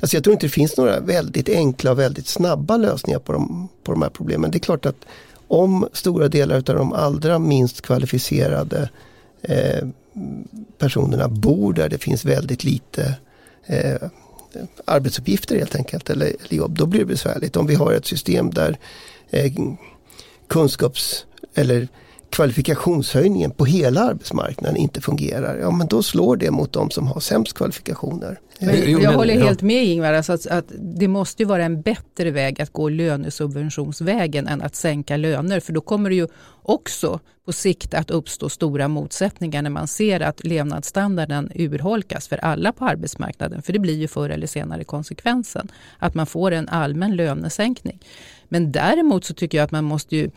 alltså 0.00 0.16
jag 0.16 0.24
tror 0.24 0.32
inte 0.32 0.46
det 0.46 0.50
finns 0.50 0.76
några 0.76 1.00
väldigt 1.00 1.48
enkla 1.48 1.90
och 1.90 1.98
väldigt 1.98 2.28
snabba 2.28 2.76
lösningar 2.76 3.18
på 3.18 3.32
de, 3.32 3.68
på 3.84 3.92
de 3.92 4.02
här 4.02 4.10
problemen. 4.10 4.50
Det 4.50 4.56
är 4.56 4.60
klart 4.60 4.86
att 4.86 5.06
om 5.48 5.88
stora 5.92 6.28
delar 6.28 6.56
av 6.56 6.62
de 6.62 6.92
allra 6.92 7.38
minst 7.38 7.82
kvalificerade 7.82 8.90
eh, 9.42 9.88
personerna 10.78 11.28
bor 11.28 11.72
där 11.72 11.88
det 11.88 11.98
finns 11.98 12.24
väldigt 12.24 12.64
lite 12.64 13.16
eh, 13.66 14.08
arbetsuppgifter 14.84 15.58
helt 15.58 15.76
enkelt, 15.76 16.10
eller, 16.10 16.26
eller 16.26 16.54
jobb, 16.56 16.78
då 16.78 16.86
blir 16.86 17.00
det 17.00 17.06
besvärligt. 17.06 17.56
Om 17.56 17.66
vi 17.66 17.74
har 17.74 17.92
ett 17.92 18.06
system 18.06 18.50
där 18.50 18.78
eh, 19.30 19.52
kunskaps 20.48 21.26
eller 21.54 21.88
kvalifikationshöjningen 22.30 23.50
på 23.50 23.64
hela 23.64 24.00
arbetsmarknaden 24.00 24.76
inte 24.76 25.00
fungerar, 25.00 25.58
ja 25.58 25.70
men 25.70 25.86
då 25.86 26.02
slår 26.02 26.36
det 26.36 26.50
mot 26.50 26.72
de 26.72 26.90
som 26.90 27.06
har 27.06 27.20
sämst 27.20 27.54
kvalifikationer. 27.54 28.40
Men 28.60 29.00
jag 29.00 29.12
håller 29.12 29.34
helt 29.34 29.62
med 29.62 29.84
Ingvar, 29.84 30.12
alltså 30.12 30.32
att, 30.32 30.46
att, 30.46 30.64
det 30.78 31.08
måste 31.08 31.44
vara 31.44 31.64
en 31.64 31.82
bättre 31.82 32.30
väg 32.30 32.62
att 32.62 32.72
gå 32.72 32.88
lönesubventionsvägen 32.88 34.46
än 34.46 34.62
att 34.62 34.74
sänka 34.74 35.16
löner, 35.16 35.60
för 35.60 35.72
då 35.72 35.80
kommer 35.80 36.10
det 36.10 36.16
ju 36.16 36.28
också 36.62 37.20
på 37.46 37.52
sikt 37.52 37.94
att 37.94 38.10
uppstå 38.10 38.48
stora 38.48 38.88
motsättningar 38.88 39.62
när 39.62 39.70
man 39.70 39.88
ser 39.88 40.20
att 40.20 40.44
levnadsstandarden 40.44 41.52
urholkas 41.54 42.28
för 42.28 42.36
alla 42.36 42.72
på 42.72 42.84
arbetsmarknaden, 42.84 43.62
för 43.62 43.72
det 43.72 43.78
blir 43.78 43.94
ju 43.94 44.08
förr 44.08 44.30
eller 44.30 44.46
senare 44.46 44.84
konsekvensen, 44.84 45.68
att 45.98 46.14
man 46.14 46.26
får 46.26 46.50
en 46.50 46.68
allmän 46.68 47.16
lönesänkning. 47.16 48.00
Men 48.48 48.72
däremot 48.72 49.24
så 49.24 49.34
tycker 49.34 49.58
jag 49.58 49.64
att 49.64 49.70
man 49.70 49.84
måste 49.84 50.16
ju 50.16 50.30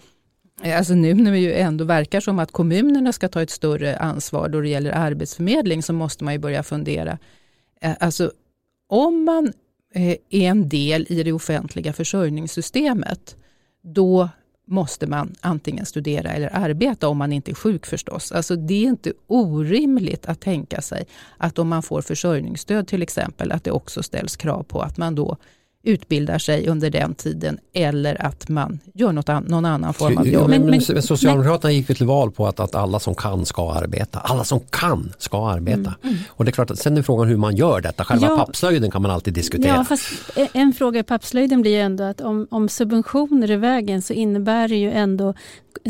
Eh, 0.63 0.77
alltså 0.77 0.93
nu 0.93 1.13
när 1.13 1.31
det 1.31 1.39
ju 1.39 1.53
ändå 1.53 1.83
verkar 1.83 2.19
som 2.19 2.39
att 2.39 2.51
kommunerna 2.51 3.13
ska 3.13 3.27
ta 3.27 3.41
ett 3.41 3.49
större 3.49 3.97
ansvar 3.97 4.49
då 4.49 4.61
det 4.61 4.69
gäller 4.69 4.91
arbetsförmedling 4.91 5.83
så 5.83 5.93
måste 5.93 6.23
man 6.23 6.33
ju 6.33 6.39
börja 6.39 6.63
fundera. 6.63 7.17
Eh, 7.81 7.93
alltså 7.99 8.31
om 8.89 9.23
man 9.23 9.53
eh, 9.93 10.11
är 10.29 10.49
en 10.49 10.69
del 10.69 11.05
i 11.09 11.23
det 11.23 11.31
offentliga 11.31 11.93
försörjningssystemet 11.93 13.35
då 13.81 14.29
måste 14.67 15.07
man 15.07 15.35
antingen 15.41 15.85
studera 15.85 16.31
eller 16.31 16.55
arbeta 16.55 17.07
om 17.07 17.17
man 17.17 17.33
inte 17.33 17.51
är 17.51 17.55
sjuk 17.55 17.85
förstås. 17.85 18.31
Alltså 18.31 18.55
det 18.55 18.73
är 18.85 18.87
inte 18.87 19.13
orimligt 19.27 20.25
att 20.25 20.41
tänka 20.41 20.81
sig 20.81 21.05
att 21.37 21.59
om 21.59 21.67
man 21.67 21.83
får 21.83 22.01
försörjningsstöd 22.01 22.87
till 22.87 23.01
exempel 23.01 23.51
att 23.51 23.63
det 23.63 23.71
också 23.71 24.03
ställs 24.03 24.35
krav 24.35 24.63
på 24.63 24.81
att 24.81 24.97
man 24.97 25.15
då 25.15 25.37
utbildar 25.83 26.37
sig 26.37 26.67
under 26.67 26.89
den 26.89 27.15
tiden 27.15 27.59
eller 27.73 28.25
att 28.25 28.49
man 28.49 28.79
gör 28.93 29.11
något 29.11 29.29
an, 29.29 29.43
någon 29.47 29.65
annan 29.65 29.93
form 29.93 30.17
av 30.17 30.27
jobb. 30.27 30.49
Men, 30.49 30.61
men, 30.61 30.81
men 30.89 31.01
Socialdemokraterna 31.01 31.71
gick 31.71 31.87
till 31.87 32.05
val 32.05 32.31
på 32.31 32.47
att, 32.47 32.59
att 32.59 32.75
alla 32.75 32.99
som 32.99 33.15
kan 33.15 33.45
ska 33.45 33.73
arbeta. 33.73 34.19
Alla 34.19 34.43
som 34.43 34.59
kan 34.59 35.13
ska 35.17 35.49
arbeta. 35.49 35.79
Mm, 35.79 35.95
mm. 36.03 36.17
Och 36.29 36.45
det 36.45 36.49
är 36.49 36.51
klart 36.51 36.71
att 36.71 36.79
sen 36.79 36.97
är 36.97 37.01
frågan 37.01 37.27
hur 37.27 37.37
man 37.37 37.55
gör 37.55 37.81
detta. 37.81 38.05
Själva 38.05 38.27
ja, 38.27 38.37
pappslöjden 38.37 38.91
kan 38.91 39.01
man 39.01 39.11
alltid 39.11 39.33
diskutera. 39.33 39.75
Ja, 39.75 39.83
fast 39.83 40.09
en 40.53 40.73
fråga 40.73 40.99
i 40.99 41.03
pappslöjden 41.03 41.61
blir 41.61 41.71
ju 41.71 41.79
ändå 41.79 42.03
att 42.03 42.21
om, 42.21 42.47
om 42.51 42.69
subventioner 42.69 43.51
är 43.51 43.57
vägen 43.57 44.01
så 44.01 44.13
innebär 44.13 44.67
det 44.67 44.75
ju 44.75 44.91
ändå 44.91 45.33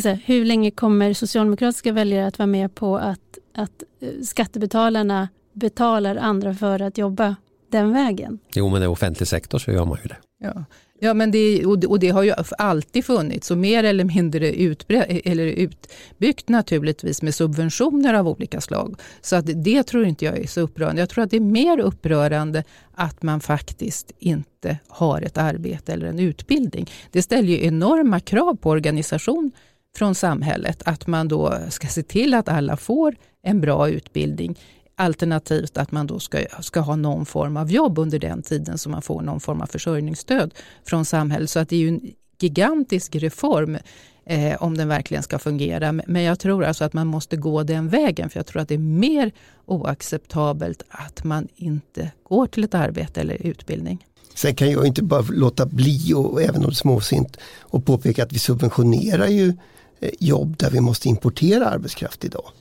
här, 0.04 0.20
hur 0.26 0.46
länge 0.46 0.72
kommer 0.72 1.14
socialdemokratiska 1.14 1.92
väljare 1.92 2.28
att 2.28 2.40
vara 2.40 2.48
med 2.48 2.76
på 2.76 2.98
att, 2.98 3.38
att 3.56 3.84
eh, 4.02 4.10
skattebetalarna 4.24 5.30
betalar 5.54 6.16
andra 6.16 6.54
för 6.54 6.82
att 6.82 6.98
jobba 6.98 7.36
den 7.72 7.94
vägen. 7.94 8.40
Jo, 8.54 8.70
men 8.70 8.84
i 8.84 8.86
offentlig 8.86 9.28
sektor 9.28 9.60
så 9.60 9.72
gör 9.72 9.86
man 9.86 9.98
ju 10.04 10.08
det. 10.08 10.18
Ja. 10.40 10.66
Ja, 11.02 11.14
men 11.14 11.32
det, 11.32 11.66
och 11.66 12.00
det 12.00 12.10
har 12.10 12.24
ju 12.24 12.34
alltid 12.58 13.06
funnits 13.06 13.52
och 13.52 13.58
mer 13.58 13.84
eller 13.84 14.04
mindre 14.04 14.54
utbrett, 14.54 15.22
eller 15.26 15.46
utbyggt 15.46 16.50
naturligtvis 16.50 17.22
med 17.22 17.36
subventioner 17.36 18.14
av 18.14 18.28
olika 18.28 18.62
slag. 18.62 18.96
Så 19.22 19.36
att 19.36 19.64
det 19.64 19.84
tror 19.84 20.06
inte 20.06 20.26
jag 20.26 20.38
är 20.38 20.48
så 20.48 20.62
upprörande. 20.62 21.02
Jag 21.02 21.10
tror 21.10 21.24
att 21.24 21.32
det 21.32 21.38
är 21.38 21.42
mer 21.42 21.80
upprörande 21.80 22.64
att 22.96 23.24
man 23.24 23.40
faktiskt 23.40 24.12
inte 24.20 24.78
har 24.88 25.22
ett 25.22 25.38
arbete 25.38 25.94
eller 25.94 26.08
en 26.08 26.20
utbildning. 26.20 26.90
Det 27.12 27.22
ställer 27.22 27.50
ju 27.50 27.66
enorma 27.66 28.20
krav 28.20 28.56
på 28.56 28.70
organisation 28.70 29.52
från 29.96 30.16
samhället 30.16 30.84
att 30.86 31.08
man 31.08 31.28
då 31.28 31.58
ska 31.70 31.88
se 31.88 32.04
till 32.04 32.34
att 32.34 32.50
alla 32.50 32.78
får 32.78 33.16
en 33.44 33.62
bra 33.62 33.90
utbildning 33.90 34.60
Alternativt 35.00 35.78
att 35.78 35.92
man 35.92 36.08
då 36.08 36.20
ska, 36.20 36.46
ska 36.62 36.80
ha 36.80 36.96
någon 36.96 37.26
form 37.26 37.58
av 37.58 37.72
jobb 37.72 37.98
under 37.98 38.20
den 38.20 38.42
tiden 38.42 38.78
så 38.78 38.90
man 38.90 39.02
får 39.02 39.22
någon 39.22 39.40
form 39.40 39.62
av 39.62 39.66
försörjningsstöd 39.66 40.54
från 40.86 41.06
samhället. 41.06 41.50
Så 41.50 41.60
att 41.60 41.70
det 41.70 41.76
är 41.76 41.80
ju 41.80 41.88
en 41.88 42.02
gigantisk 42.40 43.16
reform 43.16 43.78
eh, 44.26 44.64
om 44.64 44.78
den 44.78 44.88
verkligen 44.88 45.24
ska 45.24 45.40
fungera. 45.40 45.92
Men 45.92 46.24
jag 46.24 46.40
tror 46.40 46.64
alltså 46.64 46.84
att 46.84 46.94
man 46.94 47.08
måste 47.08 47.38
gå 47.38 47.64
den 47.64 47.90
vägen 47.90 48.30
för 48.30 48.40
jag 48.40 48.46
tror 48.46 48.62
att 48.62 48.68
det 48.68 48.74
är 48.74 48.78
mer 48.78 49.32
oacceptabelt 49.66 50.84
att 50.90 51.24
man 51.24 51.48
inte 51.56 52.12
går 52.24 52.48
till 52.48 52.64
ett 52.64 52.76
arbete 52.76 53.22
eller 53.22 53.48
utbildning. 53.48 54.06
Sen 54.36 54.56
kan 54.56 54.72
jag 54.72 54.88
inte 54.88 55.04
bara 55.04 55.22
låta 55.30 55.66
bli, 55.66 56.14
och 56.16 56.42
även 56.42 56.66
om 56.66 56.72
småsint, 56.72 57.38
och 57.60 57.86
påpeka 57.86 58.24
att 58.24 58.34
vi 58.34 58.40
subventionerar 58.40 59.28
ju 59.28 59.54
eh, 60.00 60.10
jobb 60.20 60.58
där 60.58 60.70
vi 60.70 60.80
måste 60.80 61.10
importera 61.10 61.66
arbetskraft 61.66 62.26
idag. 62.26 62.52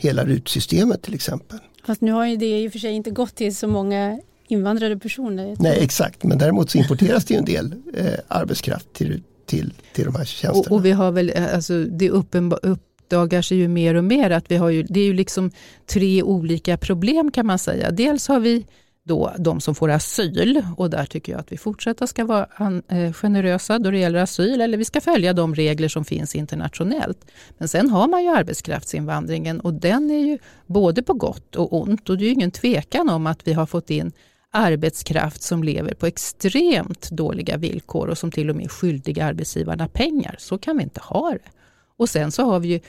Hela 0.00 0.24
rutsystemet 0.24 1.02
till 1.02 1.14
exempel. 1.14 1.58
Fast 1.86 2.00
nu 2.00 2.12
har 2.12 2.26
ju 2.26 2.36
det 2.36 2.60
i 2.60 2.68
och 2.68 2.72
för 2.72 2.78
sig 2.78 2.92
inte 2.92 3.10
gått 3.10 3.34
till 3.34 3.56
så 3.56 3.68
många 3.68 4.18
invandrade 4.48 4.98
personer. 4.98 5.56
Nej 5.58 5.78
exakt, 5.80 6.24
men 6.24 6.38
däremot 6.38 6.70
så 6.70 6.78
importeras 6.78 7.24
det 7.24 7.34
ju 7.34 7.38
en 7.38 7.44
del 7.44 7.74
eh, 7.94 8.06
arbetskraft 8.28 8.92
till, 8.92 9.22
till, 9.46 9.72
till 9.94 10.04
de 10.04 10.14
här 10.14 10.24
tjänsterna. 10.24 10.74
Och, 10.74 10.78
och 10.78 10.84
vi 10.84 10.90
har 10.90 11.12
väl, 11.12 11.32
eh, 11.34 11.54
alltså 11.54 11.84
det 11.84 12.10
uppdagar 12.10 13.42
sig 13.42 13.58
ju 13.58 13.68
mer 13.68 13.94
och 13.94 14.04
mer 14.04 14.30
att 14.30 14.50
vi 14.50 14.56
har 14.56 14.70
ju, 14.70 14.82
det 14.82 15.00
är 15.00 15.04
ju 15.04 15.14
liksom 15.14 15.50
tre 15.86 16.22
olika 16.22 16.76
problem 16.76 17.30
kan 17.30 17.46
man 17.46 17.58
säga. 17.58 17.90
Dels 17.90 18.28
har 18.28 18.40
vi 18.40 18.66
då 19.08 19.32
de 19.38 19.60
som 19.60 19.74
får 19.74 19.90
asyl 19.90 20.62
och 20.76 20.90
där 20.90 21.04
tycker 21.04 21.32
jag 21.32 21.40
att 21.40 21.52
vi 21.52 21.56
fortsätter 21.56 22.06
ska 22.06 22.24
vara 22.24 22.46
eh, 22.88 23.12
generösa 23.12 23.78
då 23.78 23.90
det 23.90 23.98
gäller 23.98 24.18
asyl 24.18 24.60
eller 24.60 24.78
vi 24.78 24.84
ska 24.84 25.00
följa 25.00 25.32
de 25.32 25.54
regler 25.54 25.88
som 25.88 26.04
finns 26.04 26.34
internationellt. 26.34 27.30
Men 27.58 27.68
sen 27.68 27.90
har 27.90 28.08
man 28.08 28.22
ju 28.22 28.28
arbetskraftsinvandringen 28.28 29.60
och 29.60 29.74
den 29.74 30.10
är 30.10 30.26
ju 30.26 30.38
både 30.66 31.02
på 31.02 31.14
gott 31.14 31.56
och 31.56 31.80
ont 31.80 32.08
och 32.08 32.18
det 32.18 32.24
är 32.24 32.26
ju 32.26 32.32
ingen 32.32 32.50
tvekan 32.50 33.08
om 33.08 33.26
att 33.26 33.48
vi 33.48 33.52
har 33.52 33.66
fått 33.66 33.90
in 33.90 34.12
arbetskraft 34.50 35.42
som 35.42 35.62
lever 35.62 35.94
på 35.94 36.06
extremt 36.06 37.10
dåliga 37.10 37.56
villkor 37.56 38.08
och 38.08 38.18
som 38.18 38.30
till 38.30 38.50
och 38.50 38.56
med 38.56 38.64
är 38.64 38.68
skyldiga 38.68 39.24
arbetsgivarna 39.24 39.88
pengar. 39.88 40.36
Så 40.38 40.58
kan 40.58 40.76
vi 40.76 40.82
inte 40.82 41.00
ha 41.00 41.30
det. 41.30 41.50
Och 41.96 42.08
sen 42.08 42.32
så 42.32 42.44
har 42.44 42.60
vi 42.60 42.68
ju 42.68 42.80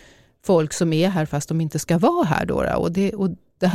folk 0.46 0.74
som 0.74 0.94
är 0.94 1.10
här 1.10 1.26
fast 1.26 1.50
de 1.50 1.62
inte 1.62 1.80
ska 1.80 1.98
vara 1.98 2.26
här. 2.26 2.46
Då, 2.46 2.56
och, 2.78 2.92
det, 2.92 3.14
och 3.14 3.30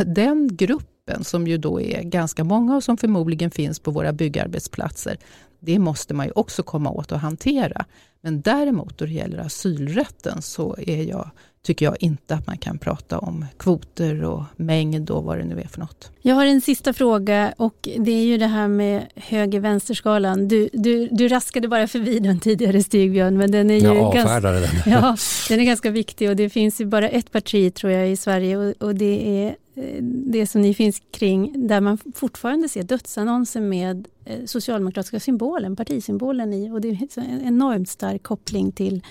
den 0.07 0.57
gruppen 0.57 0.94
gruppen 1.07 1.25
som 1.25 1.47
ju 1.47 1.59
då 1.59 1.81
är 1.81 2.03
ganska 2.03 2.45
många 2.45 2.77
och 2.77 2.85
som 2.85 2.97
förmodligen 2.97 3.51
finns 3.51 3.81
på 3.81 3.91
våra 3.91 4.13
byggarbetsplatser. 4.13 5.19
Det 5.61 5.79
måste 5.79 6.15
man 6.15 6.27
ju 6.27 6.33
också 6.35 6.63
komma 6.63 6.91
åt 6.91 7.13
och 7.13 7.21
hantera. 7.21 7.85
Men 8.23 8.41
däremot 8.41 8.99
då 8.99 9.05
det 9.05 9.13
gäller 9.13 9.39
asylrätten 9.39 10.43
så 10.43 10.77
är 10.79 11.03
jag, 11.03 11.31
tycker 11.65 11.87
jag 11.87 11.97
inte 12.01 12.35
att 12.35 12.47
man 12.47 12.59
kan 12.59 12.79
prata 12.79 13.19
om 13.19 13.47
kvoter 13.57 14.25
och 14.25 14.43
mängd 14.57 15.11
och 15.11 15.25
vad 15.25 15.39
det 15.39 15.45
nu 15.45 15.61
är 15.61 15.69
för 15.69 15.81
något. 15.81 16.11
Jag 16.23 16.35
har 16.35 16.47
en 16.47 16.61
sista 16.61 16.93
fråga 16.93 17.55
och 17.57 17.89
det 17.99 18.11
är 18.11 18.25
ju 18.25 18.39
det 18.39 18.47
här 18.47 18.69
med 18.69 19.07
höger-vänsterskalan. 19.15 20.49
Du, 20.49 20.69
du, 20.73 21.09
du 21.09 21.29
raskade 21.29 21.69
bara 21.69 21.89
förbi 21.89 22.19
den 22.19 22.41
tidigare 22.41 22.83
Stigbjörn, 22.83 23.37
men 23.37 23.51
den 23.51 23.71
är 23.71 23.75
ju 23.75 23.87
jag 23.87 24.15
ganska, 24.15 24.41
den. 24.41 24.69
Ja, 24.87 25.17
den 25.49 25.61
är 25.61 25.65
ganska 25.65 25.91
viktig 25.91 26.31
och 26.31 26.37
det 26.37 26.51
finns 26.51 26.81
ju 26.81 26.85
bara 26.85 27.09
ett 27.09 27.33
parti 27.33 27.75
tror 27.75 27.93
jag 27.93 28.11
i 28.11 28.17
Sverige 28.17 28.57
och, 28.57 28.75
och 28.83 28.95
det 28.95 29.45
är 29.45 29.57
Eh, 29.77 30.03
det 30.03 30.47
som 30.47 30.61
ni 30.61 30.75
finns 30.75 31.03
kring 31.11 31.69
där 31.69 31.81
man 31.81 31.99
fortfarande 32.15 32.69
ser 32.69 32.83
dödsannonser 32.83 33.61
med 33.61 34.09
eh, 34.25 34.45
socialdemokratiska 34.45 35.21
symbolen, 35.21 35.77
partisymbolen 35.77 36.53
i 36.53 36.71
och 36.71 36.81
det 36.81 36.89
är 36.89 37.19
en 37.19 37.47
enormt 37.47 37.89
stark 37.89 38.23
koppling 38.23 38.73
till 38.73 39.03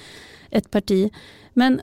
ett 0.49 0.71
parti. 0.71 1.11
Men 1.53 1.81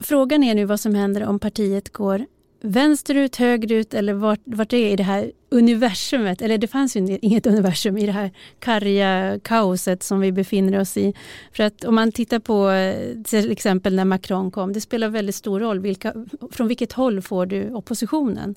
frågan 0.00 0.42
är 0.42 0.54
nu 0.54 0.64
vad 0.64 0.80
som 0.80 0.94
händer 0.94 1.26
om 1.26 1.38
partiet 1.38 1.92
går 1.92 2.26
vänsterut, 2.62 3.36
högerut 3.36 3.94
eller 3.94 4.12
vart, 4.12 4.40
vart 4.44 4.70
det 4.70 4.76
är 4.76 4.92
i 4.92 4.96
det 4.96 5.02
här 5.02 5.32
universumet. 5.48 6.42
Eller 6.42 6.58
det 6.58 6.66
fanns 6.66 6.96
ju 6.96 7.18
inget 7.22 7.46
universum 7.46 7.98
i 7.98 8.06
det 8.06 8.12
här 8.12 8.30
karga 8.58 9.40
kaoset 9.42 10.02
som 10.02 10.20
vi 10.20 10.32
befinner 10.32 10.80
oss 10.80 10.96
i. 10.96 11.14
För 11.52 11.64
att 11.64 11.84
om 11.84 11.94
man 11.94 12.12
tittar 12.12 12.38
på 12.38 12.70
eh, 12.70 13.22
till 13.22 13.50
exempel 13.50 13.94
när 13.94 14.04
Macron 14.04 14.50
kom, 14.50 14.72
det 14.72 14.80
spelar 14.80 15.08
väldigt 15.08 15.34
stor 15.34 15.60
roll 15.60 15.80
vilka, 15.80 16.14
från 16.50 16.68
vilket 16.68 16.92
håll 16.92 17.22
får 17.22 17.46
du 17.46 17.74
oppositionen. 17.74 18.54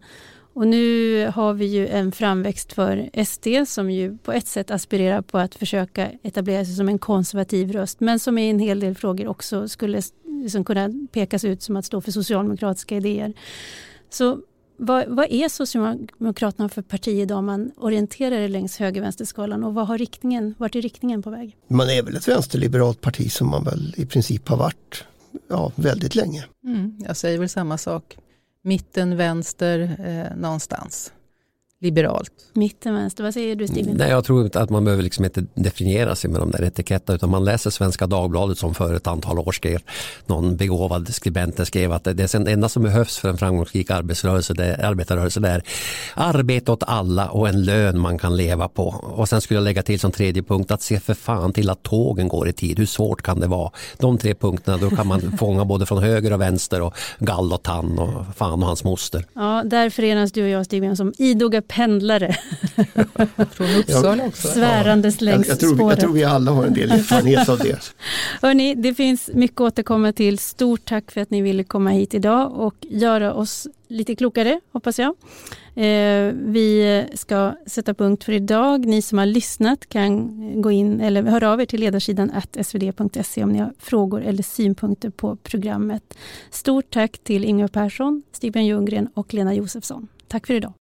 Och 0.54 0.68
nu 0.68 1.28
har 1.28 1.54
vi 1.54 1.66
ju 1.66 1.88
en 1.88 2.12
framväxt 2.12 2.74
för 2.74 3.10
SD 3.26 3.48
som 3.68 3.92
ju 3.92 4.18
på 4.18 4.32
ett 4.32 4.48
sätt 4.48 4.72
aspirerar 4.72 5.22
på 5.22 5.38
att 5.38 5.56
försöka 5.56 6.12
etablera 6.24 6.66
sig 6.66 6.76
som 6.76 6.89
en 6.89 7.00
konservativ 7.00 7.72
röst 7.72 8.00
men 8.00 8.20
som 8.20 8.38
i 8.38 8.50
en 8.50 8.60
hel 8.60 8.80
del 8.80 8.96
frågor 8.96 9.28
också 9.28 9.68
skulle 9.68 10.02
liksom 10.44 10.63
kunna 10.63 10.89
pekas 11.12 11.44
ut 11.44 11.62
som 11.62 11.76
att 11.76 11.86
stå 11.86 12.02
för 12.02 12.12
socialdemokratiska 12.12 12.98
idéer. 12.98 13.34
Så 14.10 14.39
vad, 14.78 15.08
vad, 15.08 15.28
är 15.32 15.50
Socialdemokraterna 15.50 16.70
för 16.70 16.82
parti 16.82 17.08
idag 17.08 17.38
om 17.38 17.46
man 17.46 17.72
orienterar 17.78 18.39
det 18.39 18.48
längs 18.48 18.78
höger-vänsterskalan 18.78 19.63
och 19.63 19.74
vad 19.74 19.88
har 19.88 19.98
riktningen, 19.98 20.56
vart 20.58 20.76
är 20.76 20.82
riktningen 20.82 21.24
på 21.24 21.30
väg? 21.30 21.58
Man 21.68 21.89
är 21.89 22.04
väl 22.04 22.16
ett 22.16 22.28
vänsterliberalt 22.28 23.02
parti 23.02 23.32
som 23.32 23.50
man 23.50 23.63
väl 23.63 23.94
i 23.98 24.06
princip 24.06 24.48
har 24.48 24.58
varit 24.58 25.06
ja, 25.50 25.72
väldigt 25.76 26.16
länge. 26.16 26.46
Mm, 26.63 26.98
jag 27.08 27.18
säger 27.18 27.39
väl 27.39 27.50
samma 27.50 27.78
sak. 27.78 28.18
Mitten, 28.65 29.17
vänster, 29.17 29.80
eh, 29.99 30.38
någonstans. 30.38 31.13
Liberalt. 31.84 32.32
Mitten, 32.54 32.93
vänster. 32.93 33.24
Vad 33.24 33.34
säger 33.34 33.56
du 33.56 33.67
Stig? 33.67 33.96
Nej, 33.96 34.10
jag 34.10 34.26
tror 34.26 34.43
inte 34.43 34.62
att 34.62 34.69
man 34.69 34.86
behöver 34.86 35.04
liksom 35.04 35.26
inte 35.26 35.46
definiera 35.54 36.15
sig 36.15 36.30
med 36.30 36.41
de 36.41 36.52
där 36.52 36.63
etiketterna 36.63 37.15
utan 37.15 37.30
man 37.30 37.46
läser 37.46 37.69
Svenska 37.69 38.08
Dagbladet 38.08 38.58
som 38.58 38.74
för 38.74 38.93
ett 38.93 39.08
antal 39.08 39.39
år 39.39 39.52
skrev, 39.52 39.80
någon 40.26 40.58
begåvad 40.58 41.13
skribent 41.13 41.67
skrev 41.67 41.91
att 41.91 42.04
det 42.04 42.34
enda 42.36 42.69
som 42.69 42.84
behövs 42.84 43.17
för 43.17 43.30
en 43.30 43.38
framgångsrik 43.38 43.91
arbetsrörelse, 43.91 44.54
det 44.54 44.65
är, 44.65 44.86
arbetarrörelse 44.86 45.39
det 45.39 45.50
är 45.50 45.63
arbete 46.15 46.72
åt 46.72 46.84
alla 46.84 47.30
och 47.30 47.50
en 47.50 47.63
lön 47.63 48.00
man 48.00 48.17
kan 48.17 48.38
leva 48.38 48.67
på. 48.67 48.88
Och 49.02 49.30
sen 49.30 49.41
skulle 49.41 49.58
jag 49.58 49.63
lägga 49.63 49.84
till 49.84 50.00
som 50.00 50.12
tredje 50.12 50.43
punkt 50.43 50.72
att 50.72 50.82
se 50.82 51.00
för 51.00 51.13
fan 51.13 51.54
till 51.54 51.69
att 51.69 51.84
tågen 51.84 52.28
går 52.28 52.48
i 52.48 52.54
tid. 52.54 52.80
Hur 52.80 52.86
svårt 52.86 53.22
kan 53.22 53.39
det 53.39 53.48
vara? 53.48 53.72
De 53.98 54.17
tre 54.17 54.34
punkterna, 54.34 54.78
då 54.78 54.89
kan 54.89 55.08
man 55.08 55.22
fånga 55.38 55.65
både 55.65 55.86
från 55.86 56.04
höger 56.04 56.34
och 56.34 56.41
vänster 56.41 56.82
och 56.82 56.96
gall 57.19 57.54
och 57.54 57.63
tann 57.63 58.00
och 58.00 58.26
fan 58.36 58.62
och 58.62 58.67
hans 58.67 58.84
moster. 58.84 59.26
Ja, 59.34 59.63
där 59.65 59.89
förenas 59.89 60.32
du 60.32 60.43
och 60.43 60.50
jag 60.50 60.65
Stig 60.65 60.98
som 60.98 61.13
idoga 61.17 61.62
pendlare. 61.75 62.36
Från 63.51 63.75
Uppsala 63.79 64.25
också. 64.25 64.47
Svärandes 64.47 65.21
ja. 65.21 65.25
längs 65.25 65.47
jag, 65.47 65.53
jag, 65.53 65.59
tror, 65.59 65.75
spåret. 65.75 65.97
jag 65.97 65.99
tror 65.99 66.13
vi 66.13 66.23
alla 66.23 66.51
har 66.51 66.65
en 66.65 66.73
del 66.73 66.91
erfarenhet 66.91 67.49
av 67.49 67.59
det. 67.59 67.93
Hörrni, 68.41 68.75
det 68.75 68.93
finns 68.93 69.29
mycket 69.33 69.62
att 69.62 69.67
återkomma 69.67 70.13
till. 70.13 70.39
Stort 70.39 70.86
tack 70.86 71.12
för 71.12 71.21
att 71.21 71.29
ni 71.29 71.41
ville 71.41 71.63
komma 71.63 71.89
hit 71.89 72.13
idag 72.13 72.51
och 72.51 72.75
göra 72.81 73.33
oss 73.33 73.67
lite 73.88 74.15
klokare, 74.15 74.59
hoppas 74.71 74.99
jag. 74.99 75.15
Eh, 75.75 76.33
vi 76.33 77.05
ska 77.13 77.55
sätta 77.65 77.93
punkt 77.93 78.23
för 78.23 78.31
idag. 78.31 78.86
Ni 78.86 79.01
som 79.01 79.17
har 79.17 79.25
lyssnat 79.25 79.89
kan 79.89 80.62
gå 80.62 80.71
in 80.71 81.01
eller 81.01 81.23
höra 81.23 81.51
av 81.51 81.62
er 81.62 81.65
till 81.65 81.79
ledarsidan 81.79 82.31
svd.se 82.62 83.43
om 83.43 83.51
ni 83.51 83.59
har 83.59 83.73
frågor 83.79 84.21
eller 84.21 84.43
synpunkter 84.43 85.09
på 85.09 85.36
programmet. 85.36 86.17
Stort 86.49 86.89
tack 86.89 87.17
till 87.23 87.45
Ingvar 87.45 87.67
Persson, 87.67 88.23
Stig 88.31 88.55
Ljunggren 88.57 89.09
och 89.13 89.33
Lena 89.33 89.53
Josefsson. 89.53 90.07
Tack 90.27 90.47
för 90.47 90.53
idag. 90.53 90.73